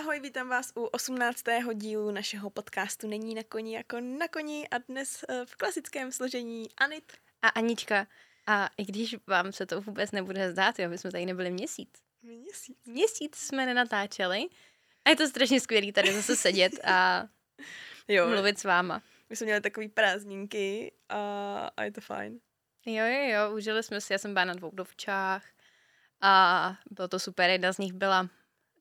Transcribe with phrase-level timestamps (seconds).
[0.00, 1.42] ahoj, vítám vás u 18.
[1.74, 6.68] dílu našeho podcastu Není na koni jako na koni a dnes eh, v klasickém složení
[6.76, 7.12] Anit.
[7.42, 8.06] A Anička.
[8.46, 11.88] A i když vám se to vůbec nebude zdát, jo, my jsme tady nebyli měsíc.
[12.22, 12.76] Měsíc.
[12.86, 14.48] Měsíc jsme nenatáčeli.
[15.04, 17.26] A je to strašně skvělý tady zase sedět a
[18.08, 19.02] Jo, mluvit s váma.
[19.30, 22.40] my jsme měli takový prázdninky a, a je to fajn.
[22.86, 25.44] Jo, jo, jo, užili jsme si, já jsem byla na dvou dovčách
[26.20, 28.28] a bylo to super, jedna z nich byla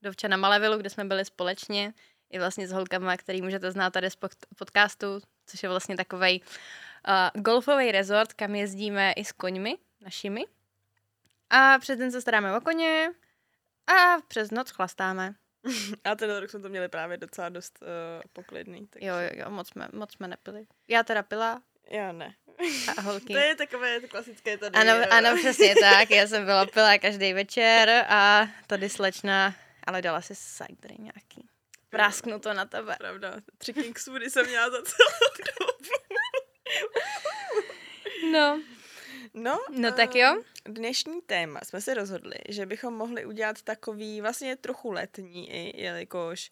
[0.02, 1.94] dovča na Malevilu, kde jsme byli společně,
[2.30, 6.42] i vlastně s holkama, který můžete znát tady z pod- podcastu, což je vlastně takovej
[7.08, 10.46] uh, golfový resort, kam jezdíme i s koňmi našimi.
[11.50, 13.10] A přes den se staráme o koně
[13.88, 15.36] a přes noc chlastáme.
[16.04, 17.88] A ten rok jsme to měli právě docela dost uh,
[18.34, 18.88] poklidný.
[18.88, 19.08] Takže...
[19.08, 20.66] Jo, jo, jo, moc jsme, moc jsme nepili.
[20.88, 22.34] Já teda pila Já ne.
[22.98, 23.26] a holky.
[23.34, 24.76] To je takové to klasické tady.
[24.76, 26.12] Ano, eh, ano, přesně tak.
[26.12, 31.48] Já jsem byla pila každý večer a tady slečna, ale dala si cider nějaký.
[31.90, 32.96] Prásknu to na tebe.
[33.00, 35.90] Pravda, tři Kingswoody jsem měla za celou dobu.
[38.32, 38.62] No,
[39.34, 40.36] No, no tak jo.
[40.66, 45.82] eh, Dnešní téma jsme se rozhodli, že bychom mohli udělat takový vlastně trochu letní, i,
[45.82, 46.52] jelikož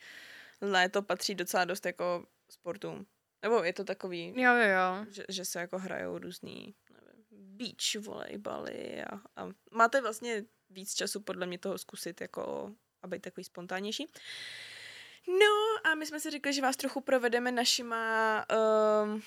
[0.61, 3.05] léto patří docela dost jako sportům.
[3.41, 5.05] Nebo je to takový, Jo, jo, jo.
[5.09, 7.25] že, že se jako hrajou různý nevím,
[7.57, 12.71] beach volejbaly a, a máte vlastně víc času podle mě toho zkusit jako
[13.03, 14.07] a být takový spontánnější.
[15.27, 18.45] No a my jsme si řekli, že vás trochu provedeme našima
[19.03, 19.21] um,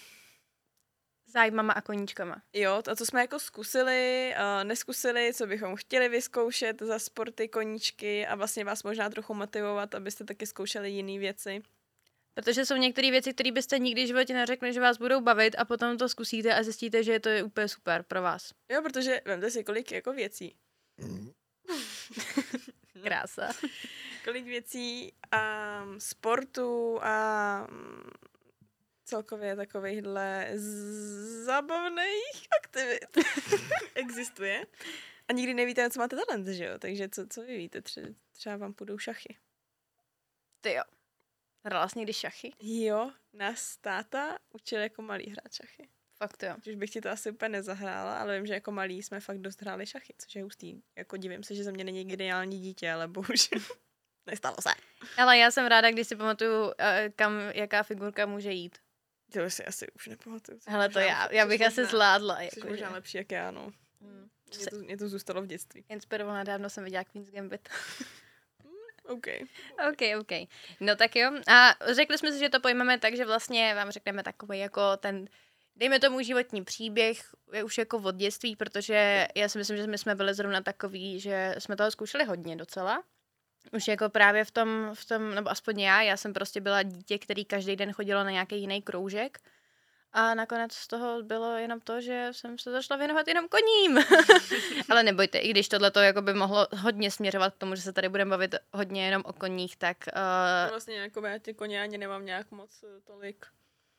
[1.33, 2.43] Zájmama a koníčkama.
[2.53, 8.27] Jo, to, co jsme jako zkusili, uh, neskusili, co bychom chtěli vyzkoušet za sporty, koníčky
[8.27, 11.63] a vlastně vás možná trochu motivovat, abyste taky zkoušeli jiné věci.
[12.35, 15.65] Protože jsou některé věci, které byste nikdy v životě neřekli, že vás budou bavit a
[15.65, 18.53] potom to zkusíte a zjistíte, že to je úplně super pro vás.
[18.73, 20.55] Jo, protože vemte si, kolik jako věcí.
[23.01, 23.49] Krása.
[24.25, 28.11] Kolik věcí a sportu a mm,
[29.05, 30.51] celkově takovýchhle
[31.45, 33.19] zábavných aktivit
[33.95, 34.67] existuje.
[35.29, 36.79] A nikdy nevíte, co máte talent, že jo?
[36.79, 37.81] Takže co, co vy víte?
[37.81, 39.37] Tře- třeba vám půjdou šachy.
[40.61, 40.83] Ty jo.
[41.65, 42.53] Hrala jsi někdy šachy?
[42.61, 45.89] Jo, nás táta učil jako malý hrát šachy.
[46.23, 46.55] Fakt jo.
[46.69, 49.63] Už bych ti to asi úplně nezahrála, ale vím, že jako malí jsme fakt dost
[49.63, 50.83] hráli šachy, což je hustý.
[50.97, 53.61] Jako divím se, že ze mě není geniální dítě, ale bohužel
[54.27, 54.71] nestalo se.
[55.17, 58.79] Ale já jsem ráda, když si pamatuju, eh, kam, jaká figurka může jít.
[59.33, 60.59] To si asi už nepamatuju.
[60.67, 62.41] Hele, to já, já bych asi zvládla.
[62.41, 62.95] Jako, možná že.
[62.95, 63.73] lepší jak já, no.
[64.01, 64.29] Hmm.
[64.57, 65.85] Mě to, mě to zůstalo v dětství.
[65.89, 67.69] Inspirovaná dávno jsem viděla Queen's Gambit.
[69.05, 69.27] OK.
[69.91, 70.49] OK, OK.
[70.81, 71.31] No tak jo.
[71.49, 75.29] A řekli jsme si, že to pojmeme tak, že vlastně vám řekneme takový jako ten,
[75.81, 77.21] dejme tomu životní příběh,
[77.53, 81.21] je už jako od dětství, protože já si myslím, že my jsme byli zrovna takový,
[81.21, 83.03] že jsme toho zkoušeli hodně docela.
[83.73, 87.19] Už jako právě v tom, v tom, nebo aspoň já, já jsem prostě byla dítě,
[87.19, 89.39] který každý den chodilo na nějaký jiný kroužek.
[90.13, 93.99] A nakonec z toho bylo jenom to, že jsem se začala věnovat jenom koním.
[94.91, 98.09] Ale nebojte, i když tohle to by mohlo hodně směřovat k tomu, že se tady
[98.09, 102.25] budeme bavit hodně jenom o koních, tak uh, vlastně jako já ty koně ani nemám
[102.25, 103.47] nějak moc eh, tolik.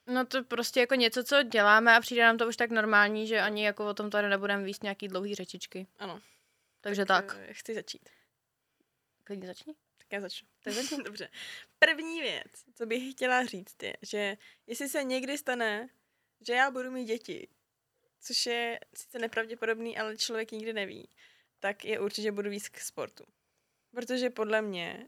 [0.08, 3.42] No to prostě jako něco, co děláme a přijde nám to už tak normální, že
[3.42, 5.88] ani jako o tom tady nebudeme víc nějaký dlouhý řečičky.
[6.00, 6.22] Ano.
[6.82, 7.36] Takže tak.
[7.40, 8.10] eh, Chci začít.
[9.24, 9.74] Klidně začni.
[9.98, 10.48] Tak já začnu.
[10.64, 10.98] Tak začni.
[11.04, 11.30] Dobře.
[11.80, 15.90] První věc, co bych chtěla říct, je, že jestli se někdy stane,
[16.48, 17.48] že já budu mít děti,
[18.20, 21.10] což je sice nepravděpodobný, ale člověk nikdy neví,
[21.60, 23.24] tak je určitě budu víc k sportu.
[23.96, 25.08] Protože podle mě,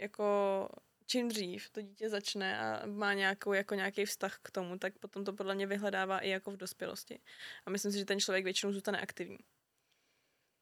[0.00, 0.68] jako
[1.06, 5.24] čím dřív to dítě začne a má nějakou, jako nějaký vztah k tomu, tak potom
[5.24, 7.20] to podle mě vyhledává i jako v dospělosti.
[7.66, 9.38] A myslím si, že ten člověk většinou zůstane aktivní.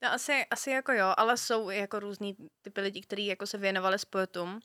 [0.03, 3.59] No asi, asi jako jo, ale jsou i jako různý typy lidí, kteří jako se
[3.59, 4.61] věnovali sportům.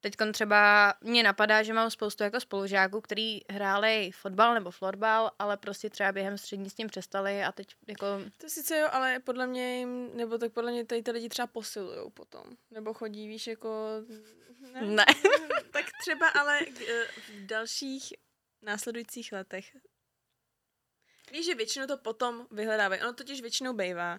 [0.00, 5.56] Teď třeba mě napadá, že mám spoustu jako spolužáků, který hráli fotbal nebo florbal, ale
[5.56, 8.06] prostě třeba během střední s tím přestali a teď jako...
[8.38, 11.46] To sice jo, ale podle mě jim, nebo tak podle mě tady ty lidi třeba
[11.46, 12.44] posilujou potom.
[12.70, 13.68] Nebo chodí, víš, jako...
[14.80, 15.04] Ne.
[15.70, 18.12] tak třeba ale eh, v dalších
[18.62, 19.76] následujících letech
[21.32, 23.02] víš, že většinou to potom vyhledávají.
[23.02, 24.18] Ono totiž většinou bývá,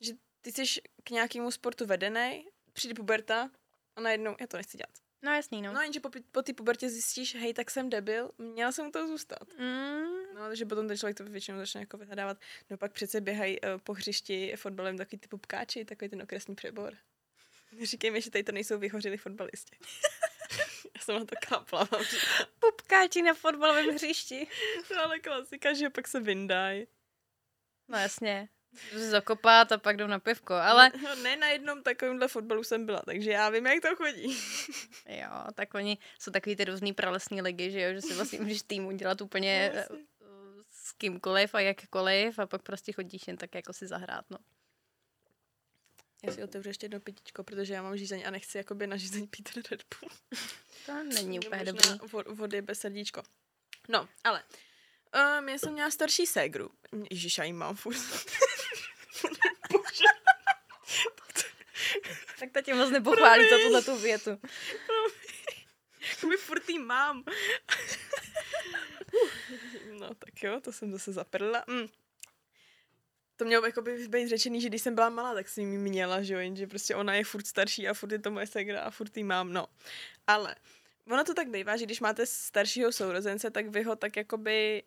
[0.00, 3.50] že ty jsi k nějakému sportu vedený, přijde puberta
[3.96, 4.94] a najednou, já to nechci dělat.
[5.22, 5.72] No jasný, no.
[5.72, 9.54] No jenže po, po té pubertě zjistíš, hej, tak jsem debil, měla jsem toho zůstat.
[9.58, 12.38] Mm, No, takže potom ten člověk to většinou začne jako vyhledávat.
[12.70, 16.96] No pak přece běhají uh, po hřišti fotbalem takový ty pupkáči, takový ten okresní přebor.
[17.82, 19.76] Říkej mi, že tady to nejsou vyhořili fotbalisti.
[20.96, 22.48] Já jsem na to kápla, říkat.
[22.58, 24.46] pupkáči na fotbalovém hřišti.
[24.96, 26.86] No, ale klasika, že pak se vyndají.
[27.88, 28.48] No jasně.
[28.92, 30.92] zakopat a pak jdou na pivko, ale...
[31.02, 34.36] No, ne na jednom takovémhle fotbalu jsem byla, takže já vím, jak to chodí.
[35.08, 38.62] jo, tak oni jsou takový ty různý pralesní ligy, že jo, že si vlastně můžeš
[38.62, 40.06] týmu dělat úplně no, vlastně.
[40.70, 44.38] s kýmkoliv a jakkoliv a pak prostě chodíš jen tak jako si zahrát, no.
[46.22, 49.26] Já si otevřu ještě jedno pitičko, protože já mám žízeň a nechci jakoby na žízeň
[49.26, 50.10] pít Red Bull.
[50.86, 51.88] To není úplně dobrý.
[52.26, 53.22] Vody bez srdíčko.
[53.88, 54.44] No, ale
[55.38, 56.70] um, já jsem měla starší ségru.
[57.10, 57.96] Ježiš, já jí mám furt.
[62.38, 64.30] tak ta tě moc nepochválí za tuhle tu větu.
[66.28, 67.24] My furt jí mám.
[69.90, 71.64] no tak jo, to jsem zase zaprla.
[71.66, 71.88] Mm
[73.40, 76.22] to mělo jako by být řečený, že když jsem byla malá, tak jsem ji měla,
[76.22, 78.90] že jo, jenže prostě ona je furt starší a furt je to moje segra a
[78.90, 79.66] furt jí mám, no.
[80.26, 80.56] Ale
[81.10, 84.82] ono to tak bývá, že když máte staršího sourozence, tak vy ho tak jakoby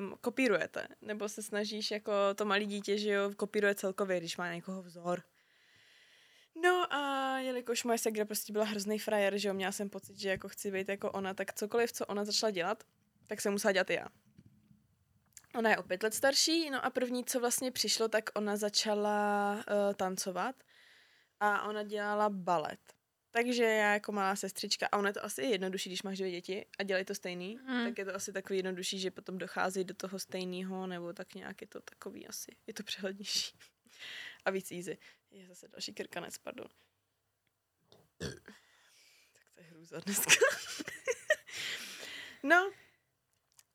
[0.00, 0.88] um, kopírujete.
[1.02, 5.22] Nebo se snažíš jako to malé dítě, že jo, kopíruje celkově, když má někoho vzor.
[6.62, 10.28] No a jelikož moje segra prostě byla hrozný frajer, že jo, měla jsem pocit, že
[10.28, 12.84] jako chci být jako ona, tak cokoliv, co ona začala dělat,
[13.26, 14.06] tak jsem musela dělat i já.
[15.54, 19.54] Ona je o pět let starší, no a první, co vlastně přišlo, tak ona začala
[19.54, 20.56] uh, tancovat
[21.40, 22.80] a ona dělala balet.
[23.30, 26.66] Takže já jako malá sestřička, a ona je to asi jednodušší, když máš dvě děti
[26.78, 27.84] a dělají to stejný, mm.
[27.84, 31.60] tak je to asi takový jednodušší, že potom dochází do toho stejného, nebo tak nějak
[31.60, 33.58] je to takový asi, je to přehlednější.
[34.44, 34.98] a víc easy.
[35.30, 36.68] Je zase další krkanec, pardon.
[39.32, 40.32] tak to je hrůza dneska.
[42.42, 42.72] no,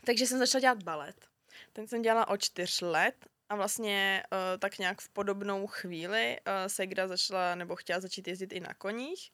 [0.05, 1.32] takže jsem začala dělat balet.
[1.73, 3.15] Ten jsem dělala o čtyř let
[3.49, 8.53] a vlastně uh, tak nějak v podobnou chvíli uh, Segra začala nebo chtěla začít jezdit
[8.53, 9.31] i na koních,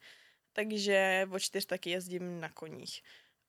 [0.52, 3.02] takže o čtyř taky jezdím na koních.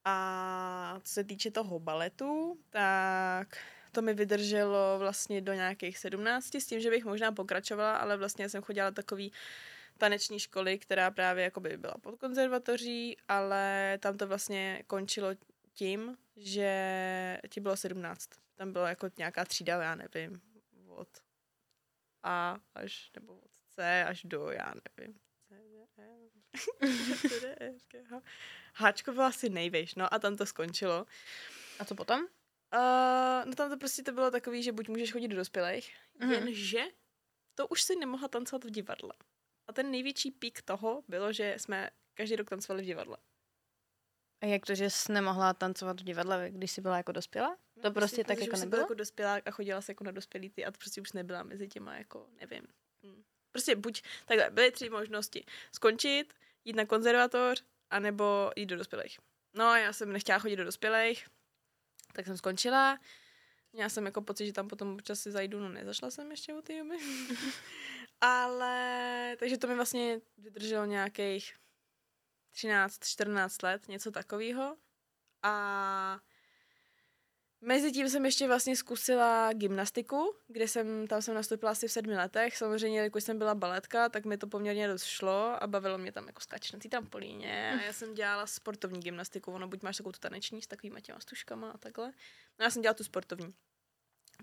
[0.05, 3.57] A co se týče toho baletu, tak
[3.91, 8.49] to mi vydrželo vlastně do nějakých sedmnácti, s tím, že bych možná pokračovala, ale vlastně
[8.49, 9.31] jsem chodila takový
[9.97, 15.29] taneční školy, která právě jakoby byla pod konzervatoří, ale tam to vlastně končilo
[15.73, 18.29] tím, že ti bylo sedmnáct
[18.62, 20.42] tam byla jako nějaká třída, já nevím,
[20.88, 21.10] od
[22.24, 25.19] A až, nebo od C až do, já nevím.
[28.74, 31.06] Háčko bylo asi nejvejš, no a tam to skončilo.
[31.80, 32.19] A co potom?
[32.19, 36.31] Uh, no tam to prostě to bylo takový, že buď můžeš chodit do dospělých, mm.
[36.31, 36.84] jenže
[37.56, 39.13] to už si nemohla tancovat v divadle.
[39.68, 43.18] A ten největší pík toho bylo, že jsme každý rok tancovali v divadle.
[44.41, 47.57] A jak to, že jsi nemohla tancovat v divadle, když jsi byla jako dospělá?
[47.75, 48.81] No, to prostě, prostě tak jako nebylo?
[48.81, 51.67] jako dospělá a chodila se jako na dospělý ty a to prostě už nebyla mezi
[51.67, 52.63] těma jako, nevím.
[53.03, 53.23] Hm.
[53.51, 55.45] Prostě buď, takhle, byly tři možnosti.
[55.71, 56.33] Skončit,
[56.65, 59.19] jít na konzervatoř, anebo jít do dospělých.
[59.53, 61.27] No, já jsem nechtěla chodit do dospělých,
[62.13, 62.99] tak jsem skončila.
[63.73, 66.61] Měla jsem jako pocit, že tam potom občas si zajdu, no nezašla jsem ještě o
[66.61, 66.97] té doby.
[68.21, 71.53] Ale, takže to mi vlastně vydrželo nějakých
[72.51, 74.77] 13, 14 let, něco takového.
[75.44, 76.19] A
[77.62, 82.15] mezi tím jsem ještě vlastně zkusila gymnastiku, kde jsem, tam jsem nastoupila asi v sedmi
[82.15, 82.57] letech.
[82.57, 86.27] Samozřejmě, když jsem byla baletka, tak mi to poměrně dost šlo a bavilo mě tam
[86.27, 87.80] jako skáč na té trampolíně.
[87.80, 91.19] A já jsem dělala sportovní gymnastiku, ono buď máš takovou tu taneční s takovými těma
[91.19, 92.07] stužkama a takhle.
[92.59, 93.53] No já jsem dělala tu sportovní.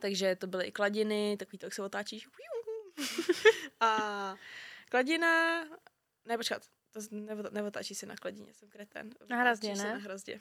[0.01, 2.29] Takže to byly i kladiny, takový to, jak se otáčíš.
[3.81, 4.37] a
[4.89, 5.65] kladina,
[6.25, 9.11] ne počkat, to nevo, neotáčí se na kladině, jsem kreten.
[9.29, 9.85] Na hrazdě, ne?
[9.85, 10.41] Na hrazdě.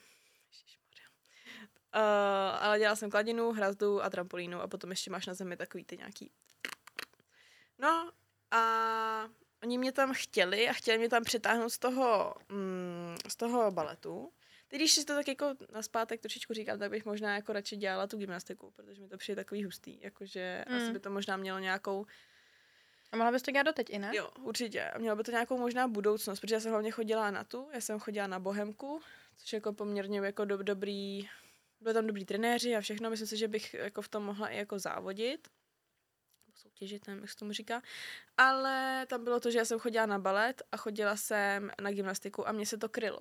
[1.96, 2.02] Uh,
[2.60, 5.98] ale dělala jsem kladinu, hrazdu a trampolínu a potom ještě máš na zemi takový ty
[5.98, 6.32] nějaký...
[7.80, 8.12] No
[8.52, 9.30] a
[9.64, 14.34] oni mě tam chtěli a chtěli mě tam přetáhnout z toho, mm, z toho baletu.
[14.68, 18.08] Teď, když si to tak jako naspátek trošičku říkám, tak bych možná jako radši dělala
[18.08, 20.76] tu gymnastiku, protože mi to přijde takový hustý, jakože mm.
[20.76, 22.06] asi by to možná mělo nějakou
[23.12, 24.12] a mohla bys to dělat doteď i, ne?
[24.14, 24.84] Jo, určitě.
[24.84, 27.82] A měla by to nějakou možná budoucnost, protože já jsem hlavně chodila na tu, já
[27.82, 29.02] jsem chodila na Bohemku,
[29.38, 31.30] což jako poměrně jako do, dobrý,
[31.80, 34.58] byly tam dobrý trenéři a všechno, myslím si, že bych jako v tom mohla i
[34.58, 35.48] jako závodit
[36.58, 37.82] soutěžit, nevím, jak se tomu říká.
[38.38, 42.48] Ale tam bylo to, že já jsem chodila na balet a chodila jsem na gymnastiku
[42.48, 43.20] a mě se to krylo.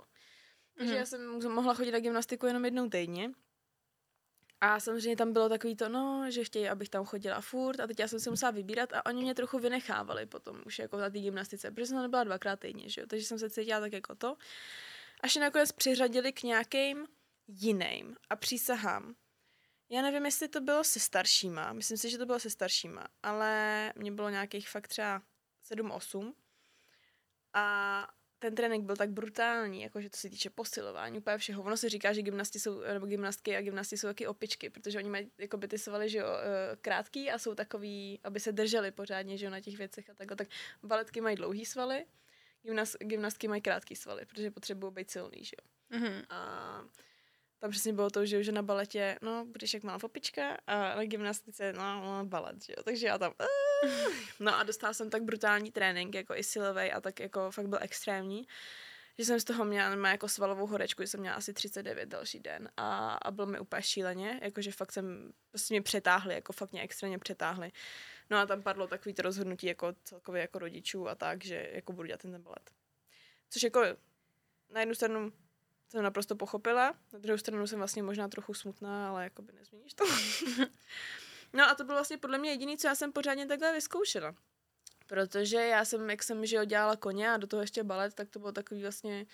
[0.79, 0.99] Takže mm-hmm.
[0.99, 3.31] já jsem mohla chodit na gymnastiku jenom jednou týdně.
[4.61, 7.99] A samozřejmě tam bylo takový to, no, že chtějí, abych tam chodila furt a teď
[7.99, 11.19] já jsem si musela vybírat a oni mě trochu vynechávali potom už jako na té
[11.19, 14.37] gymnastice, protože jsem nebyla dvakrát týdně, že jo, takže jsem se cítila tak jako to.
[15.21, 17.07] Až nakonec přiřadili k nějakým
[17.49, 19.15] jiným a přísahám.
[19.89, 23.93] Já nevím, jestli to bylo se staršíma, myslím si, že to bylo se staršíma, ale
[23.97, 25.23] mě bylo nějakých fakt třeba
[25.71, 26.33] 7-8
[27.53, 28.09] a
[28.47, 31.63] ten trénink byl tak brutální, jakože to se týče posilování, úplně všeho.
[31.63, 35.09] Ono se říká, že gymnasti jsou, nebo gymnastky a gymnasti jsou taky opičky, protože oni
[35.09, 38.91] mají jako by ty svaly, že jo, eh, krátký a jsou takový, aby se drželi
[38.91, 40.37] pořádně, že jo, na těch věcech a takhle.
[40.37, 40.49] Tak
[40.83, 42.07] baletky mají dlouhý svaly,
[42.63, 45.99] gymnast, gymnastky mají krátký svaly, protože potřebují být silný, že jo.
[45.99, 46.25] Mm-hmm.
[46.31, 46.85] A
[47.59, 51.05] tam přesně bylo to, že, že na baletě, no, budeš jak malá fopička a na
[51.05, 52.83] gymnastice, no, no balet, že jo.
[52.83, 53.33] Takže já tam,
[53.85, 57.67] uh, no a dostala jsem tak brutální trénink, jako i silový a tak jako fakt
[57.69, 58.47] byl extrémní,
[59.19, 62.41] že jsem z toho měla má jako svalovou horečku, že jsem měla asi 39 další
[62.41, 66.73] den a, a bylo mi úplně šíleně, jakože fakt jsem, prostě mě přetáhli, jako fakt
[66.73, 67.73] mě extrémně přetáhli.
[68.31, 71.93] No a tam padlo takový to rozhodnutí jako celkově jako rodičů a tak, že jako
[71.93, 72.71] budu dělat ten balet.
[73.51, 73.83] Což jako
[74.71, 75.33] na jednu stranu
[75.89, 76.95] jsem naprosto pochopila.
[77.13, 80.05] Na druhou stranu jsem vlastně možná trochu smutná, ale jako by nezměníš to.
[81.53, 84.35] no a to bylo vlastně podle mě jediný, co já jsem pořádně takhle vyzkoušela.
[85.07, 88.39] Protože já jsem, jak jsem že dělala koně a do toho ještě balet, tak to
[88.39, 89.27] bylo takový vlastně,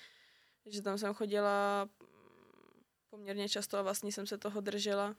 [0.67, 1.89] že tam jsem chodila
[3.11, 5.17] poměrně často a vlastně jsem se toho držela.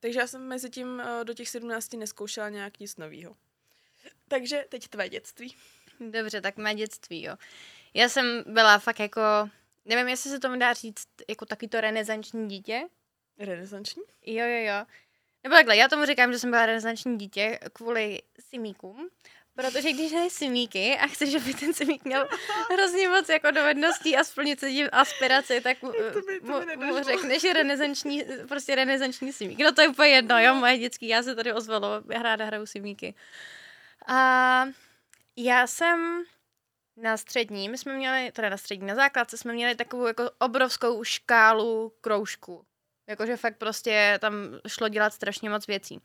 [0.00, 3.36] Takže já jsem mezi tím eh, do těch 17 neskoušela nějak nic nového.
[4.28, 5.56] Takže teď tvé dětství.
[6.10, 7.36] Dobře, tak mé dětství, jo.
[7.94, 9.20] Já jsem byla fakt jako
[9.84, 12.82] nevím, jestli se tomu dá říct jako taky to renesanční dítě.
[13.38, 14.02] Renesanční?
[14.26, 14.84] Jo, jo, jo.
[15.44, 19.10] Nebo takhle, já tomu říkám, že jsem byla renesanční dítě kvůli simíkům,
[19.56, 22.28] Protože když hraješ simíky a chceš, aby ten simík měl
[22.72, 26.76] hrozně moc jako dovedností a splnit se tím aspiraci, tak mu, to by, to by
[26.76, 29.58] mu, mu řekneš renesanční, prostě renesanční simík.
[29.58, 32.66] No to je úplně jedno, jo, moje dětský, já se tady ozvalo, já ráda hraju
[32.66, 33.14] simíky.
[34.06, 34.64] A
[35.36, 36.24] já jsem
[36.96, 41.04] na střední, my jsme měli, teda na střední, na základce jsme měli takovou jako obrovskou
[41.04, 42.66] škálu kroužků.
[43.06, 44.34] Jakože fakt prostě tam
[44.68, 46.00] šlo dělat strašně moc věcí.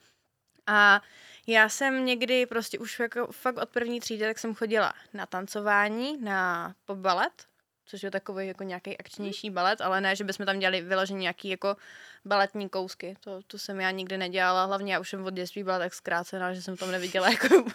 [0.68, 1.02] A
[1.48, 6.18] já jsem někdy prostě už jako fakt od první třídy, tak jsem chodila na tancování,
[6.22, 7.48] na balet,
[7.86, 11.50] což je takový jako nějaký akčnější balet, ale ne, že bychom tam dělali vyložený nějaký
[11.50, 11.78] jako
[12.26, 13.16] baletní kousky.
[13.20, 16.54] To, to jsem já nikdy nedělala, hlavně já už jsem od dětství byla tak zkrácená,
[16.54, 17.66] že jsem tam neviděla jako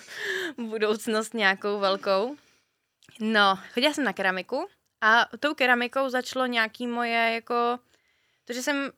[0.56, 2.36] budoucnost nějakou velkou.
[3.20, 4.68] No, chodila jsem na keramiku
[5.00, 7.78] a tou keramikou začalo nějaký moje jako,
[8.44, 8.90] to, že jsem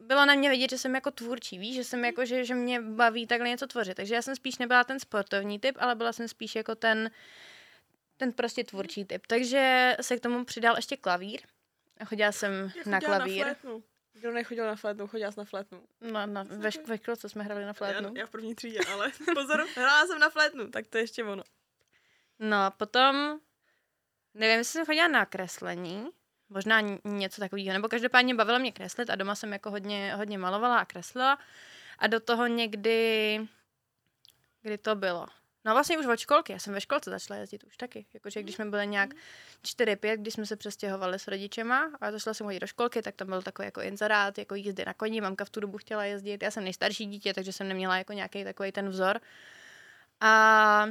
[0.00, 2.80] bylo na mě vidět, že jsem jako tvůrčí, víš, že jsem jako, že, že mě
[2.80, 3.94] baví takhle něco tvořit.
[3.94, 7.10] Takže já jsem spíš nebyla ten sportovní typ, ale byla jsem spíš jako ten,
[8.16, 9.26] ten prostě tvůrčí typ.
[9.26, 11.40] Takže se k tomu přidal ještě klavír.
[12.04, 13.46] Chodila jsem na klavír.
[13.46, 13.80] Na
[14.12, 15.82] Kdo nechodil na flétnu, chodila jsi na flétnu.
[16.00, 18.12] No, na, ve, ve školce jsme hráli na flétnu.
[18.14, 21.24] Já, já v první třídě, ale pozor, hrála jsem na flétnu, tak to je ještě
[21.24, 21.42] ono.
[22.38, 23.40] No a potom
[24.36, 26.08] Nevím, jestli jsem chodila na kreslení,
[26.48, 30.78] možná něco takového, nebo každopádně bavilo mě kreslit a doma jsem jako hodně, hodně malovala
[30.78, 31.38] a kreslila.
[31.98, 33.40] A do toho někdy,
[34.62, 35.26] kdy to bylo,
[35.66, 38.54] No vlastně už od školky, já jsem ve školce začala jezdit už taky, jakože když
[38.54, 39.10] jsme byli nějak
[39.64, 43.28] 4-5, když jsme se přestěhovali s rodičema a zašla jsem hodit do školky, tak tam
[43.28, 46.50] byl takový jako inzerát, jako jízdy na koni, mamka v tu dobu chtěla jezdit, já
[46.50, 49.20] jsem nejstarší dítě, takže jsem neměla jako nějaký takový ten vzor.
[50.20, 50.86] A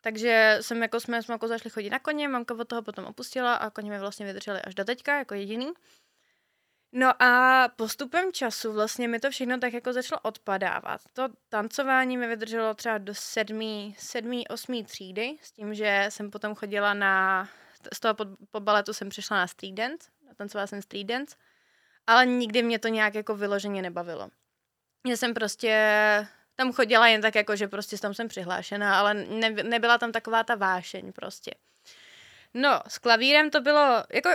[0.00, 3.54] takže jsem jako, jsme, jsme jako zašli chodit na koně, mamka od toho potom opustila
[3.54, 5.72] a koně mi vlastně vydrželi až do teďka jako jediný.
[6.92, 11.00] No a postupem času vlastně mi to všechno tak jako začalo odpadávat.
[11.12, 16.54] To tancování mi vydrželo třeba do sedmý, sedmý, osmý třídy, s tím, že jsem potom
[16.54, 17.48] chodila na,
[17.94, 21.36] z toho po, po baletu jsem přišla na street dance, tancovala jsem street dance,
[22.06, 24.30] ale nikdy mě to nějak jako vyloženě nebavilo.
[25.06, 25.72] Já jsem prostě
[26.60, 30.44] tam chodila jen tak jako, že prostě tam jsem přihlášena, ale ne, nebyla tam taková
[30.44, 31.50] ta vášeň prostě.
[32.54, 34.30] No, s klavírem to bylo, jako,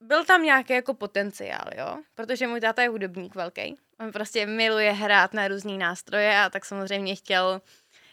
[0.00, 3.76] byl tam nějaký jako potenciál, jo, protože můj táta je hudebník velký.
[4.00, 7.62] On prostě miluje hrát na různý nástroje a tak samozřejmě chtěl,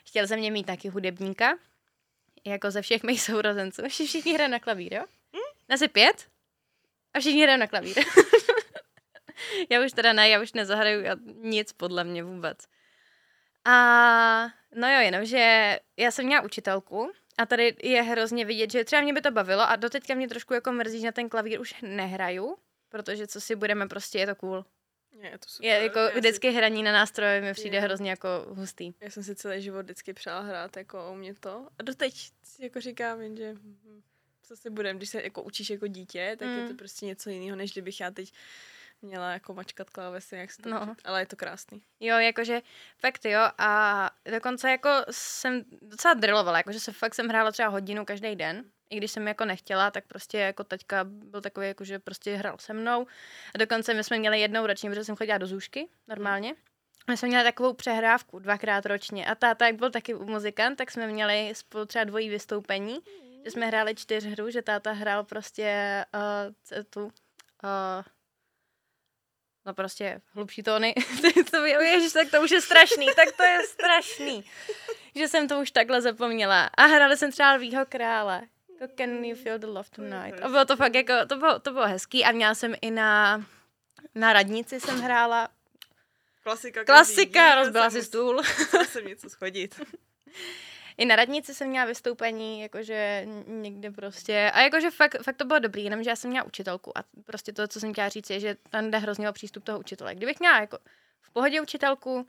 [0.08, 1.58] chtěl ze mě mít taky hudebníka,
[2.46, 3.82] jako ze všech mých sourozenců.
[3.88, 5.04] Všichni, všichni hrají na klavír, jo?
[5.36, 5.74] Hm?
[5.74, 6.28] Asi pět?
[7.14, 7.98] A všichni hrají na klavír.
[9.70, 11.04] já už teda ne, já už nezahraju
[11.42, 12.58] nic podle mě vůbec.
[13.66, 18.84] A no jo, jenom, že já jsem měla učitelku a tady je hrozně vidět, že
[18.84, 21.62] třeba mě by to bavilo a doteďka mě trošku jako mrzí, že na ten klavír
[21.62, 22.58] už nehraju,
[22.89, 24.66] protože co si budeme, prostě je to cool.
[25.22, 25.70] Je, to super.
[25.70, 26.58] je jako já vždycky si...
[26.58, 27.82] hraní na nástroje mi přijde je.
[27.82, 28.94] hrozně jako hustý.
[29.01, 31.68] Já jsem si celý život vždycky přála hrát jako u mě to.
[31.80, 32.13] A doteď
[32.44, 34.01] si jako říkám, že hm,
[34.44, 36.58] co si budem, když se jako učíš jako dítě, tak mm.
[36.58, 38.34] je to prostě něco jiného, než kdybych já teď
[39.01, 40.96] měla jako mačkat klávesy, jak se to no.
[41.03, 41.82] ale je to krásný.
[42.00, 42.62] Jo, jakože
[42.98, 48.06] fakt jo a dokonce jako jsem docela drillovala, jakože se fakt jsem hrála třeba hodinu
[48.06, 52.00] každý den, i když jsem jako nechtěla, tak prostě jako teďka byl takový, jako že
[52.00, 53.08] prostě hrál se mnou.
[53.56, 56.56] A dokonce my jsme měli jednou ročně, protože jsem chodila do zůžky normálně.
[57.10, 61.08] My jsme měli takovou přehrávku dvakrát ročně a táta, jak byl taky muzikant, tak jsme
[61.08, 63.00] měli spolu třeba dvojí vystoupení.
[63.46, 67.12] že jsme hráli čtyřhru, že táta hrál prostě uh, tu, uh,
[69.70, 70.94] no prostě hlubší tóny.
[71.52, 74.44] to je, ježiš, tak to už je strašný, tak to je strašný.
[75.16, 76.70] že jsem to už takhle zapomněla.
[76.78, 78.42] A hráli jsem třeba Lvího krále.
[78.82, 80.42] Jako Can you feel the love tonight?
[80.42, 83.46] A bylo to fakt jako, to bylo, to bylo hezký a měla jsem i na,
[84.16, 85.50] na radnici jsem hrála.
[86.44, 86.84] Klasika.
[86.84, 88.44] Klasika, rozbila si stůl.
[88.90, 89.82] jsem něco schodit.
[91.00, 95.60] I na radnici jsem měla vystoupení, jakože někde prostě, a jakože fakt, fakt to bylo
[95.60, 98.56] dobrý, jenomže já jsem měla učitelku a prostě to, co jsem chtěla říct, je, že
[98.70, 100.15] tam jde hrozně o přístup toho učitele.
[100.15, 100.77] Kdybych měla jako
[101.22, 102.27] v pohodě učitelku,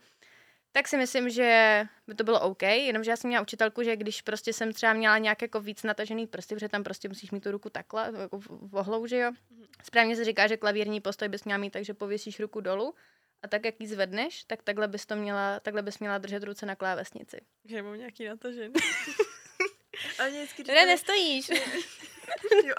[0.73, 4.23] tak si myslím, že by to bylo OK, jenomže já jsem měla učitelku, že když
[4.23, 7.51] prostě jsem třeba měla nějak jako víc natažený prsty, protože tam prostě musíš mít tu
[7.51, 9.31] ruku takhle, jako v ohlou, že jo.
[9.51, 9.65] Mhm.
[9.85, 12.95] Správně se říká, že klavírní postoj bys měla mít, takže pověsíš ruku dolů
[13.43, 16.67] a tak, jak ji zvedneš, tak takhle bys to měla, takhle bys měla držet ruce
[16.67, 17.41] na klávesnici.
[17.65, 18.75] Já mám nějaký natažený.
[20.19, 20.79] Ale mě vždycky říkali...
[20.79, 21.49] Ne, nestojíš.
[22.65, 22.75] jo.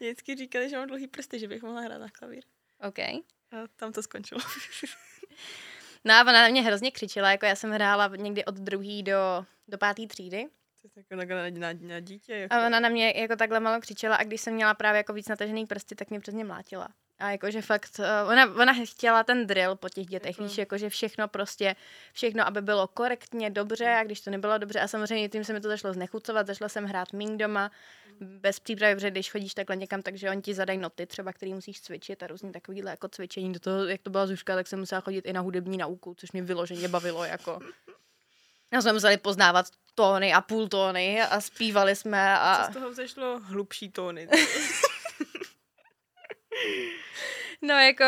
[0.00, 2.44] Mě vždycky říkali, že mám dlouhý prsty, že bych mohla hrát na klavír.
[2.88, 2.98] OK.
[2.98, 3.22] A
[3.76, 4.40] tam to skončilo.
[6.04, 9.46] no a ona na mě hrozně křičela, jako já jsem hrála někdy od druhý do,
[9.68, 10.46] do páté třídy.
[10.96, 12.34] Jako na, na, na, na dítě.
[12.34, 12.54] Jako.
[12.54, 15.28] A ona na mě jako takhle malo křičela a když jsem měla právě jako víc
[15.28, 16.88] natažený prsty, tak mě přesně mlátila.
[17.18, 21.28] A jakože fakt, eh, ona, ona chtěla ten drill po těch dětech, víš, jakože všechno
[21.28, 21.76] prostě,
[22.12, 25.60] všechno, aby bylo korektně, dobře a když to nebylo dobře a samozřejmě tím se mi
[25.60, 27.70] to zašlo znechucovat, zašla jsem hrát míň doma,
[28.20, 31.80] bez přípravy, protože když chodíš takhle někam, takže oni ti zadají noty třeba, který musíš
[31.80, 33.52] cvičit a různý takovýhle jako cvičení.
[33.52, 36.32] Do toho, jak to byla Zuška, tak jsem musela chodit i na hudební nauku, což
[36.32, 37.60] mě vyloženě bavilo, jako.
[38.72, 42.64] Já jsme museli poznávat tóny a půl tóny a zpívali jsme a...
[42.66, 44.28] Co z toho vzešlo hlubší tóny?
[47.62, 48.04] No jako,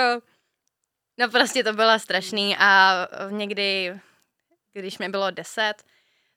[1.18, 2.94] no prostě to bylo strašný a
[3.30, 4.00] někdy,
[4.72, 5.74] když mi bylo deset,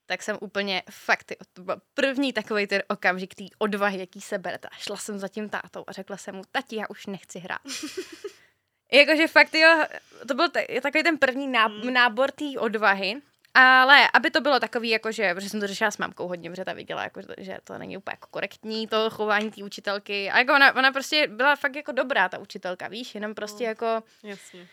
[0.06, 4.68] tak jsem úplně fakt, to byl první takový ten okamžik té odvahy, jaký se berte.
[4.68, 7.60] A šla jsem za tím tátou a řekla jsem mu, tati, já už nechci hrát.
[8.92, 9.84] Jakože fakt, jo,
[10.28, 10.48] to byl
[10.82, 11.92] takový ten první hmm.
[11.92, 13.22] nábor té odvahy,
[13.54, 16.64] ale aby to bylo takový, jako že, protože jsem to řešila s mámkou hodně, protože
[16.64, 20.30] ta viděla, jako, že to není úplně jako korektní, to chování té učitelky.
[20.30, 23.68] A jako ona, ona, prostě byla fakt jako dobrá, ta učitelka, víš, jenom prostě no,
[23.68, 24.02] jako...
[24.22, 24.68] Jasně.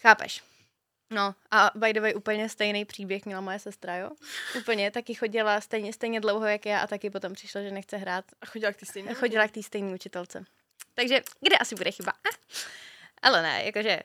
[0.00, 0.42] Chápeš.
[1.10, 4.10] No a by the way, úplně stejný příběh měla moje sestra, jo?
[4.58, 8.24] Úplně, taky chodila stejně, stejně dlouho, jak já a taky potom přišla, že nechce hrát.
[8.40, 9.14] A chodila k té stejné?
[9.14, 10.44] Chodila k té stejné učitelce.
[10.94, 12.12] Takže kde asi bude chyba?
[13.22, 14.00] Ale ne, jakože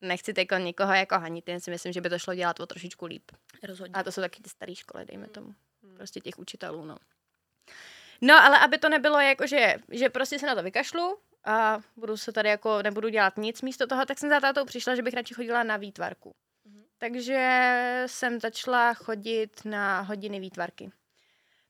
[0.00, 3.06] nechci teď někoho jako hanit, jen si myslím, že by to šlo dělat o trošičku
[3.06, 3.30] líp.
[3.62, 3.94] Rozhodně.
[3.94, 5.32] A to jsou taky ty staré školy, dejme hmm.
[5.32, 5.54] tomu.
[5.82, 5.96] Hmm.
[5.96, 6.96] Prostě těch učitelů, no.
[8.20, 12.16] No, ale aby to nebylo jako, že, že prostě se na to vykašlu a budu
[12.16, 15.14] se tady jako, nebudu dělat nic místo toho, tak jsem za tátou přišla, že bych
[15.14, 16.34] radši chodila na výtvarku.
[16.68, 16.84] Mm-hmm.
[16.98, 20.90] Takže jsem začala chodit na hodiny výtvarky.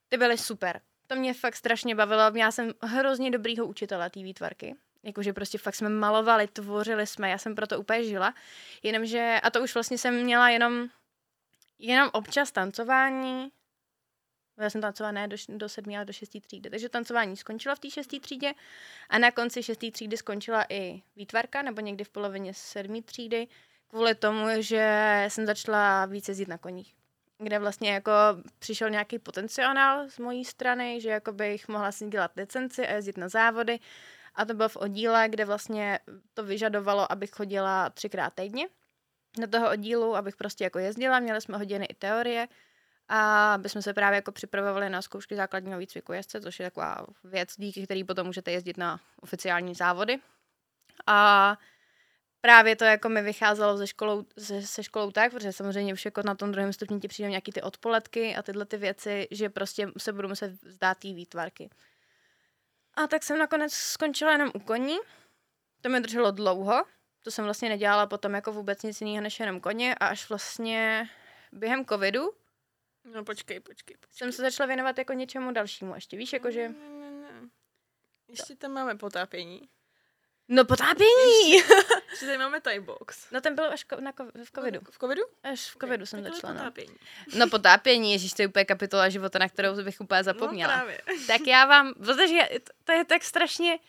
[0.09, 0.81] Ty byly super.
[1.07, 2.31] To mě fakt strašně bavilo.
[2.31, 4.75] Měla jsem hrozně dobrýho učitele té výtvarky.
[5.03, 8.33] Jakože prostě fakt jsme malovali, tvořili jsme, já jsem proto úplně žila.
[8.83, 10.87] Jenomže, a to už vlastně jsem měla jenom,
[11.79, 13.51] jenom občas tancování,
[14.57, 16.69] já jsem tancovala ne do, do sedmý, ale do šestý třídy.
[16.69, 18.53] Takže tancování skončilo v té šesté třídě
[19.09, 23.47] a na konci šesté třídy skončila i výtvarka, nebo někdy v polovině sedmé třídy,
[23.87, 26.93] kvůli tomu, že jsem začala více jezdit na koních
[27.43, 28.11] kde vlastně jako
[28.59, 33.17] přišel nějaký potenciál z mojí strany, že jako bych mohla si dělat licenci a jezdit
[33.17, 33.79] na závody
[34.35, 35.99] a to bylo v oddíle, kde vlastně
[36.33, 38.67] to vyžadovalo, abych chodila třikrát týdně
[39.37, 42.47] do toho oddílu, abych prostě jako jezdila, měli jsme hodiny i teorie
[43.07, 47.05] a aby jsme se právě jako připravovali na zkoušky základního výcviku jezdce, což je taková
[47.23, 50.19] věc, díky který potom můžete jezdit na oficiální závody.
[51.07, 51.57] A
[52.41, 56.21] právě to jako mi vycházelo ze školou, ze, se školou tak, protože samozřejmě už jako
[56.25, 59.87] na tom druhém stupni ti přijdou nějaký ty odpoledky a tyhle ty věci, že prostě
[59.97, 61.69] se budu muset vzdát té výtvarky.
[62.93, 64.97] A tak jsem nakonec skončila jenom u koní.
[65.81, 66.85] To mi drželo dlouho.
[67.23, 71.09] To jsem vlastně nedělala potom jako vůbec nic jiného než jenom koně a až vlastně
[71.51, 72.31] během covidu
[73.03, 74.17] No počkej, počkej, počkej.
[74.17, 76.69] Jsem se začala věnovat jako něčemu dalšímu ještě, víš, jakože...
[76.69, 77.49] Ne, ne, ne.
[78.27, 79.69] Ještě tam máme potápění.
[80.53, 81.51] No potápění!
[82.11, 83.31] Ještě, tady máme Thai box.
[83.31, 84.79] No ten byl až ko- na ko- v covidu.
[84.91, 85.21] V covidu?
[85.43, 86.05] Až v covidu okay.
[86.05, 86.59] jsem začala, no.
[86.59, 86.95] potápění.
[87.33, 87.39] no.
[87.39, 90.77] No potápění, ježíš, to je úplně kapitola života, na kterou bych úplně zapomněla.
[90.77, 91.01] No právě.
[91.27, 92.49] Tak já vám, protože
[92.83, 93.79] to je tak strašně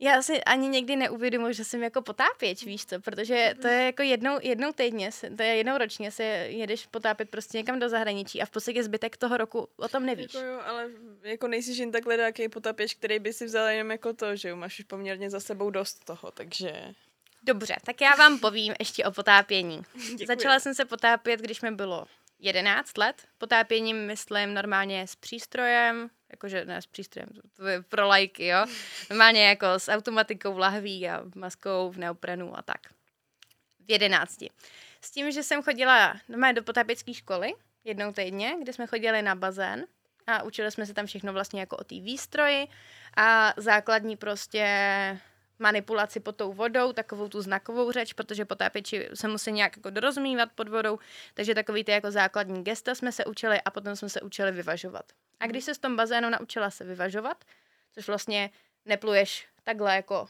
[0.00, 4.02] já si ani někdy neuvědomuji, že jsem jako potápěč, víš co, protože to je jako
[4.02, 8.46] jednou, jednou týdně, to je jednou ročně se jedeš potápět prostě někam do zahraničí a
[8.46, 10.34] v podstatě zbytek toho roku o tom nevíš.
[10.34, 10.90] Jako jo, ale
[11.22, 14.56] jako nejsi jen takhle nějaký potápěč, který by si vzal jenom jako to, že jo,
[14.56, 16.94] máš už poměrně za sebou dost toho, takže...
[17.42, 19.82] Dobře, tak já vám povím ještě o potápění.
[20.10, 20.26] Děkuji.
[20.26, 22.06] Začala jsem se potápět, když mi bylo
[22.38, 23.26] 11 let.
[23.38, 28.66] Potápěním myslím normálně s přístrojem, jakože ne s přístrojem, to je pro lajky, jo.
[29.10, 32.80] Normálně jako s automatikou v lahví a maskou v neoprenu a tak.
[33.80, 34.44] V 11.
[35.00, 37.52] S tím, že jsem chodila normálně do potápěcké školy
[37.84, 39.86] jednou týdně, kde jsme chodili na bazén
[40.26, 42.68] a učili jsme se tam všechno vlastně jako o té výstroji
[43.16, 44.66] a základní prostě
[45.58, 50.52] manipulaci pod tou vodou, takovou tu znakovou řeč, protože potápěči se musí nějak jako dorozmívat
[50.54, 50.98] pod vodou,
[51.34, 55.12] takže takový ty jako základní gesta jsme se učili a potom jsme se učili vyvažovat.
[55.40, 57.44] A když se z tom bazénu naučila se vyvažovat,
[57.92, 58.50] což vlastně
[58.84, 60.28] nepluješ takhle jako